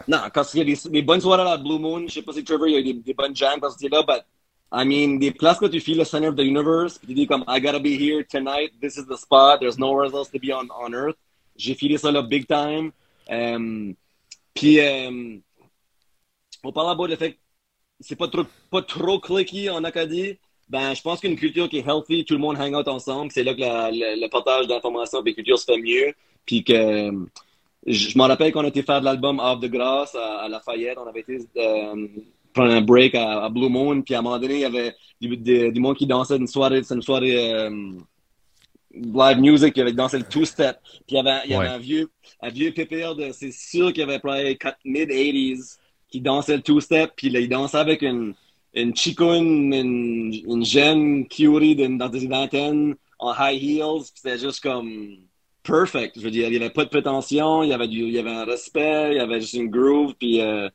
[0.08, 2.22] non, quand il y a des, des, bonnes soirées à la Blue Moon, je sais
[2.22, 4.22] pas si Trevor, il y a des, des bonnes jams parce que là, but
[4.76, 7.44] I mean, des places que tu files le center of the universe, tu dis comme
[7.48, 10.68] I gotta be here tonight, this is the spot, there's nowhere else to be on,
[10.70, 11.16] on earth.
[11.56, 12.92] J'ai filé ça là big time.
[13.30, 13.96] Um,
[14.52, 15.40] puis, um,
[16.62, 17.38] on parle à le fait que
[18.00, 20.38] c'est pas trop, pas trop clicky en Acadie.
[20.68, 23.44] Ben, je pense qu'une culture qui est healthy, tout le monde hang out ensemble, c'est
[23.44, 26.12] là que le, partage d'informations et culture se fait mieux.
[26.44, 27.12] Puis que
[27.86, 30.98] je, je m'en rappelle qu'on était faire de l'album Off de Grâce à, à, Lafayette.
[30.98, 32.06] On avait été euh,
[32.56, 34.02] prendre un break à, à, Blue Moon.
[34.02, 36.46] Puis à un moment donné, il y avait du, du, du monde qui dansait une
[36.46, 37.70] soirée, une soirée euh,
[38.92, 40.78] live music, qui avait dansé le two-step.
[40.82, 41.74] Puis il y avait, il y avait ouais.
[41.74, 45.76] un vieux, un vieux pépère de, c'est sûr qu'il y avait probablement mid-80s
[46.08, 47.12] qui dansait le two-step.
[47.14, 48.34] Puis là, il dansait avec une,
[48.74, 54.04] une chicoune, une, une jeune curie dans des vingtaines en high heels.
[54.12, 55.18] Puis c'était juste comme
[55.62, 56.18] perfect.
[56.18, 58.18] Je veux dire, il n'y avait pas de prétention, il y avait, du, il y
[58.18, 60.68] avait un respect, il y avait juste une groove, puis euh,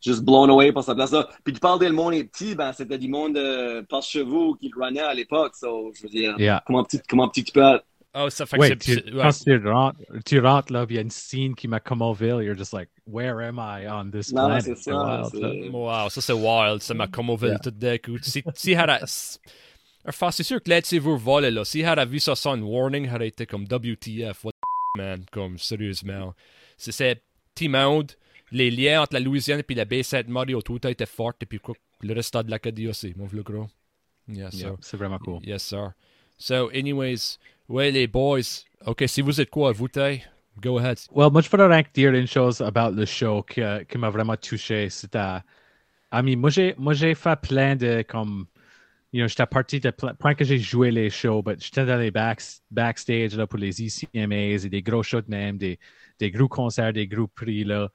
[0.00, 1.28] juste blown away par sa place-là.
[1.44, 4.54] Puis tu parles de le monde est petit, ben c'était du monde de euh, chevaux
[4.54, 5.54] qui le runnait à l'époque.
[5.56, 6.62] So, je veux dire, yeah.
[6.66, 7.80] comment, petit, comment petit tu peux
[8.14, 9.22] Oh, ça fait que tu, ouais.
[9.22, 12.56] quand tu rentres, tu rentres là, il y a une scène qui m'a commové, you're
[12.56, 14.64] just like, where am I on this non, planet?
[14.64, 15.22] c'est ça.
[15.30, 17.58] wild, Wow, ça c'est wild, ça m'a commové yeah.
[17.58, 18.16] tout d'un coup.
[18.22, 18.74] Si, si
[20.06, 21.64] Enfin, c'est sûr que là, tu vous voler là.
[21.64, 24.52] Si a vu ça sans warning, elle aurait été comme WTF, what
[24.96, 26.34] man, comme sérieusement.
[26.78, 27.22] C'est cette
[27.54, 28.12] petit monde,
[28.50, 31.60] les liens entre la Louisiane et la baie Sainte-Marie tout a été fort et puis
[32.00, 33.66] le reste de l'Acadie aussi, mon vieux gros.
[34.28, 35.40] Yes, yeah, c'est vraiment cool.
[35.44, 35.92] Yes, sir.
[36.36, 37.38] So, anyways,
[37.68, 40.22] ouais, les boys, ok, si vous êtes quoi, vous t'es,
[40.60, 40.98] go ahead.
[41.10, 44.90] Well, moi, je voudrais dire une chose about le show qui, qui m'a vraiment touché.
[44.90, 45.40] C'était,
[46.12, 48.46] I mean, moi, j'ai, moi, j'ai fait plein de, comme,
[49.12, 52.10] you know, j'étais parti de point que j'ai joué les shows, mais j'étais dans les
[52.10, 55.78] back, backstage là, pour les ECMAs et des gros shows de même, des,
[56.18, 57.90] des gros concerts, des gros prix là.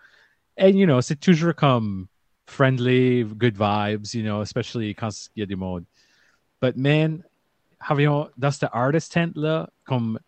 [0.57, 2.07] Et, you know, c'est toujours comme
[2.45, 5.85] friendly, good vibes, you know, especially quand il y a des modes.
[6.61, 7.23] But man,
[7.79, 10.19] avions, dans cette artist tent là, comme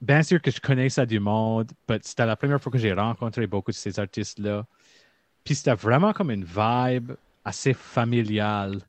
[0.00, 2.92] bien sûr que je connais ça du monde, mais c'était la première fois que j'ai
[2.92, 4.66] rencontré beaucoup de ces artistes-là.
[5.44, 7.12] Puis c'était vraiment comme une vibe
[7.44, 8.80] assez familiale.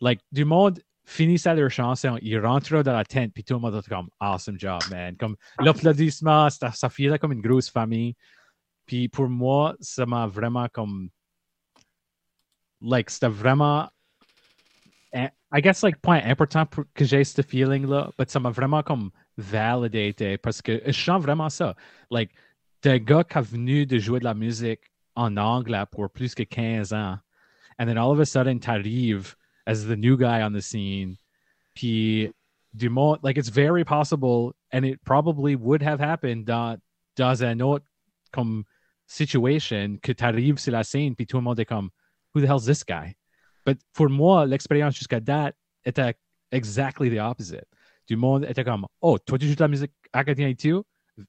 [0.00, 3.74] Like, du monde finissait leur chanson, ils rentraient dans la tente, puis tout le monde
[3.74, 5.16] était comme awesome job, man.
[5.16, 8.14] Comme l'applaudissement, ça, ça faisait comme une grosse famille.
[8.88, 11.10] Puis pour moi, ça m'a vraiment comme.
[12.80, 13.88] Like, c'était vraiment.
[15.50, 19.10] I guess, like, point important pour que j'ai ce feeling-là, mais ça m'a vraiment comme
[19.38, 21.74] validé parce que je sens vraiment ça.
[22.10, 22.30] Like,
[22.82, 24.80] des gars qui a venu de jouer de la musique
[25.14, 27.18] en anglais pour plus que 15 ans,
[27.78, 29.34] and then all of a sudden, t'arrives
[29.66, 31.16] as the new guy on the scene.
[31.74, 32.30] Puis,
[32.74, 36.78] du monde, like, it's very possible, and it probably would have happened dans,
[37.16, 37.86] dans un autre
[38.32, 38.64] comme
[39.08, 41.90] situation que t'arrives sur la scène, puis tout le monde est comme,
[42.34, 43.16] who the hell's this guy?
[43.66, 46.14] But pour moi, l'expérience jusqu'à date était
[46.52, 47.66] exactly the opposite.
[48.06, 50.84] Du monde était comme, oh, toi tu joues de la musique acadienne et tout?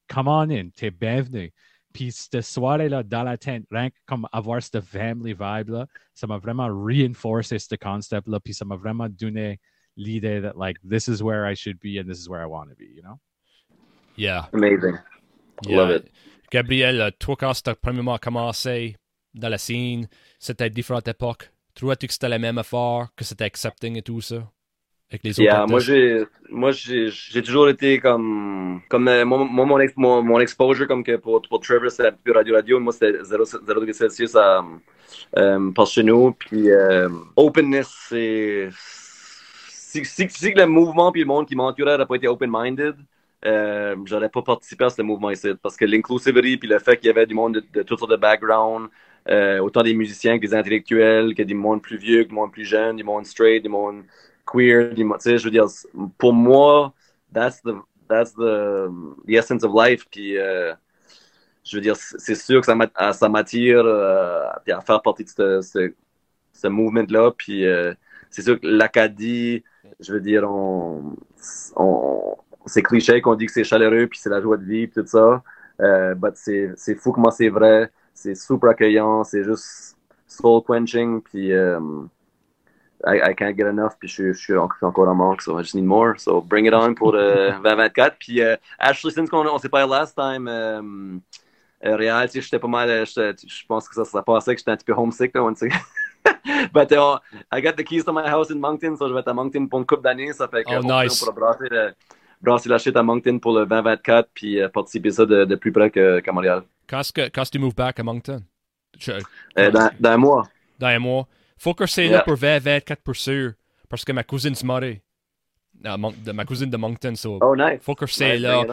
[0.07, 1.51] Come on in, t'es bienvenu.
[1.93, 6.37] Puis cette soirée-là, dans la tente, rien que comme avoir cette family vibe-là, ça m'a
[6.37, 9.59] vraiment reinforcé ce concept-là, puis ça m'a vraiment donné
[9.95, 12.69] l'idée that, like, this is where I should be and this is where I want
[12.69, 13.19] to be, you know?
[14.15, 14.47] Yeah.
[14.53, 14.97] Amazing.
[15.65, 15.77] Yeah.
[15.77, 16.11] Love it.
[16.51, 18.95] Gabriel, toi, quand tu as premièrement commencé
[19.33, 20.07] dans la scène,
[20.39, 21.51] c'était à différentes époques.
[21.75, 24.49] Trouvais-tu que c'était la même affaire, que c'était accepting et tout ça?
[25.11, 29.43] Avec les autres Yeah, moi j'ai moi j'ai j'ai toujours été comme comme euh, mon,
[29.43, 29.65] mon
[30.21, 33.79] mon exposure comme que pour pour Trevor c'était plus radio radio moi c'était 0 0
[33.79, 34.63] degré Celsius à
[35.37, 41.27] euh, par chez nous puis euh, openness c'est si, si, si le mouvement puis le
[41.27, 42.95] monde qui m'entourait n'aurait pas été open minded
[43.45, 47.07] euh, j'aurais pas participé à ce mouvement ici parce que l'inclusivity puis le fait qu'il
[47.07, 48.89] y avait du monde de, de toutes sortes de background
[49.29, 52.51] euh, autant des musiciens que des intellectuels que du monde plus vieux que du monde
[52.51, 54.03] plus jeune du monde straight du monde
[54.49, 55.65] queer, du mo- tu sais, je veux dire,
[56.17, 56.93] pour moi,
[57.33, 57.75] that's the,
[58.07, 58.89] that's the,
[59.27, 60.05] the essence of life.
[60.09, 60.73] Puis, euh,
[61.63, 67.31] je veux dire, c'est sûr que ça m'attire euh, à faire partie de ce, mouvement-là.
[67.37, 67.65] Puis,
[68.29, 69.63] c'est sûr que l'Acadie,
[69.99, 71.15] je veux dire, on,
[72.65, 75.41] c'est cliché qu'on dit que c'est chaleureux, puis c'est la joie de vivre, tout ça.
[75.81, 77.89] Euh, but c'est fou comment c'est vrai.
[78.13, 79.95] C'est super accueillant, c'est juste
[80.27, 81.79] soul quenching, puis euh,
[83.05, 85.73] I, I can't get enough, puis je, suis- je encore en manque, so I just
[85.73, 86.19] need more.
[86.19, 88.17] So bring it on pour euh, 2024.
[88.19, 90.81] Puis euh, Ashley, since qu'on on s'est pas last time, euh,
[91.85, 94.59] euh, Réal, tu sais, j'étais pas mal, euh, je pense que ça, ça passait que
[94.59, 95.69] j'étais un petit peu homesick, là, on sait.
[96.73, 97.19] But uh,
[97.53, 99.65] I got the keys to my house in Moncton, so je vais être à Moncton
[99.67, 101.23] pour une couple d'années, ça fait que Oh, nice.
[101.23, 101.93] on pourra brasser, le-
[102.41, 105.71] brasser la shit à Moncton pour le 2024, puis euh, participer ça de, de plus
[105.71, 106.63] près que- qu'à Montréal.
[106.87, 108.41] Quand est-ce que quand tu move back à Moncton?
[108.97, 109.11] Je-
[109.57, 110.43] Euh, dans, dans un mois.
[110.79, 111.27] dans un mois.
[111.57, 112.17] Faut que c'est Yeah.
[112.17, 113.53] là pour 2024 pour sûr.
[113.89, 115.01] Parce que ma cousine se marie.
[115.83, 117.37] Ah, Mon- de- ma cousine de Moncton, so.
[117.41, 117.79] Oh, nice.
[117.81, 118.63] Faut que c'est Nice, là.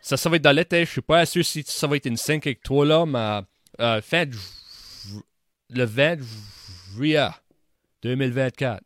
[0.00, 0.84] Ça, ça va être dans l'été.
[0.84, 3.40] Je suis pas sûr si ça va être une 5 avec toi là, mais
[3.80, 5.20] euh, fin de ju-
[5.70, 6.18] le 20
[6.96, 7.28] juillet
[8.02, 8.82] 2024.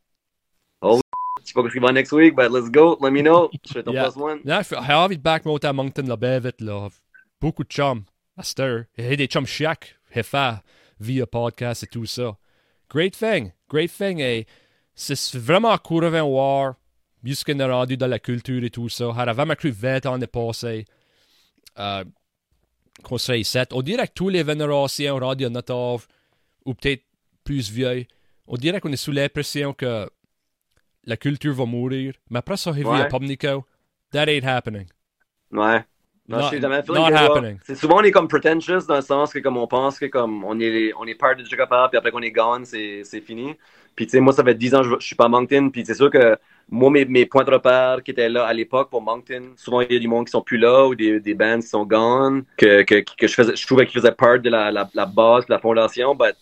[1.56, 2.98] Pas ce qui va next week, but let's go.
[3.00, 3.50] Let me know.
[3.66, 4.10] Je fais ton Yeah.
[4.10, 4.40] plus one.
[4.44, 6.88] Là, j'ai envie de back monter à Moncton là, bien vite là.
[7.40, 8.04] Beaucoup de chums
[8.36, 8.42] à
[9.04, 10.54] y a des chums chiacs, j'ai fait
[11.00, 12.36] via podcast et tout ça.
[12.90, 14.20] Great thing, great thing.
[14.20, 14.46] Et
[14.94, 16.74] c'est vraiment cool de voir
[17.24, 19.06] jusqu'à est rendu dans la culture et tout ça.
[19.06, 20.84] J'aurais vraiment cru 20 ans de passé.
[21.78, 22.04] Euh,
[23.18, 23.58] serait ici.
[23.72, 26.06] On dirait que tous les vénérations radio Notov,
[26.64, 27.02] ou peut-être
[27.44, 28.04] plus vieux,
[28.46, 30.08] on dirait qu'on est sous l'impression que
[31.06, 32.14] la culture va mourir.
[32.30, 33.08] Mais après ça, j'ai vu à Ouais.
[33.08, 33.64] Pomnico,
[34.12, 34.86] that ain't happening.
[35.52, 35.84] Ouais.
[36.28, 37.58] Non, Not- je not happening.
[37.64, 40.44] C'est souvent on est comme pretentious dans le sens que comme on pense que comme
[40.44, 43.54] on est on est part du capable puis après qu'on est gone c'est c'est fini.
[43.94, 45.70] Puis tu sais moi ça fait 10 ans que je, je suis pas à Moncton
[45.70, 46.36] puis c'est sûr que
[46.68, 49.92] moi mes, mes points de repère qui étaient là à l'époque pour Moncton, souvent il
[49.92, 52.44] y a du monde qui sont plus là ou des, des bands qui sont gone
[52.56, 55.46] que que, que je faisais je trouvais qu'ils faisaient part de la, la, la base,
[55.46, 56.34] de la fondation, but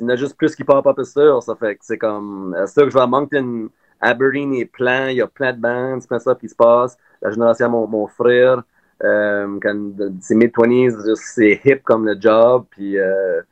[0.00, 2.54] il y en a juste plus qui pop up sûr, ça fait que c'est comme
[2.66, 3.68] c'est sûr que je vais à Moncton
[4.04, 6.96] Aberdeen est plein, il y a plein de bands, plein de ça qui se passe.
[7.22, 8.62] La génération mon, mon frère
[9.02, 12.66] euh, quand c'est mid-20s, juste, c'est hip comme le job.
[12.70, 13.42] Puis, euh,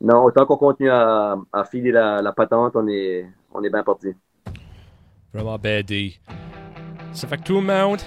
[0.00, 3.82] non, autant qu'on continue à, à filer la, la patente, on est, on est bien
[3.82, 4.08] parti.
[5.32, 5.82] Vraiment bien.
[7.12, 8.00] Ça fait que tout le monde,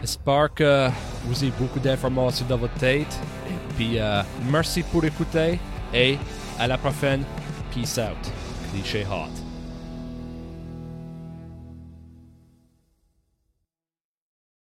[0.00, 0.88] j'espère que
[1.24, 3.18] vous avez beaucoup d'informations dans votre tête.
[3.48, 5.58] Et puis, euh, merci pour écouter
[5.94, 6.18] et
[6.58, 7.22] à la prochaine.
[7.72, 8.32] Peace out.
[8.72, 9.49] Cliché hot.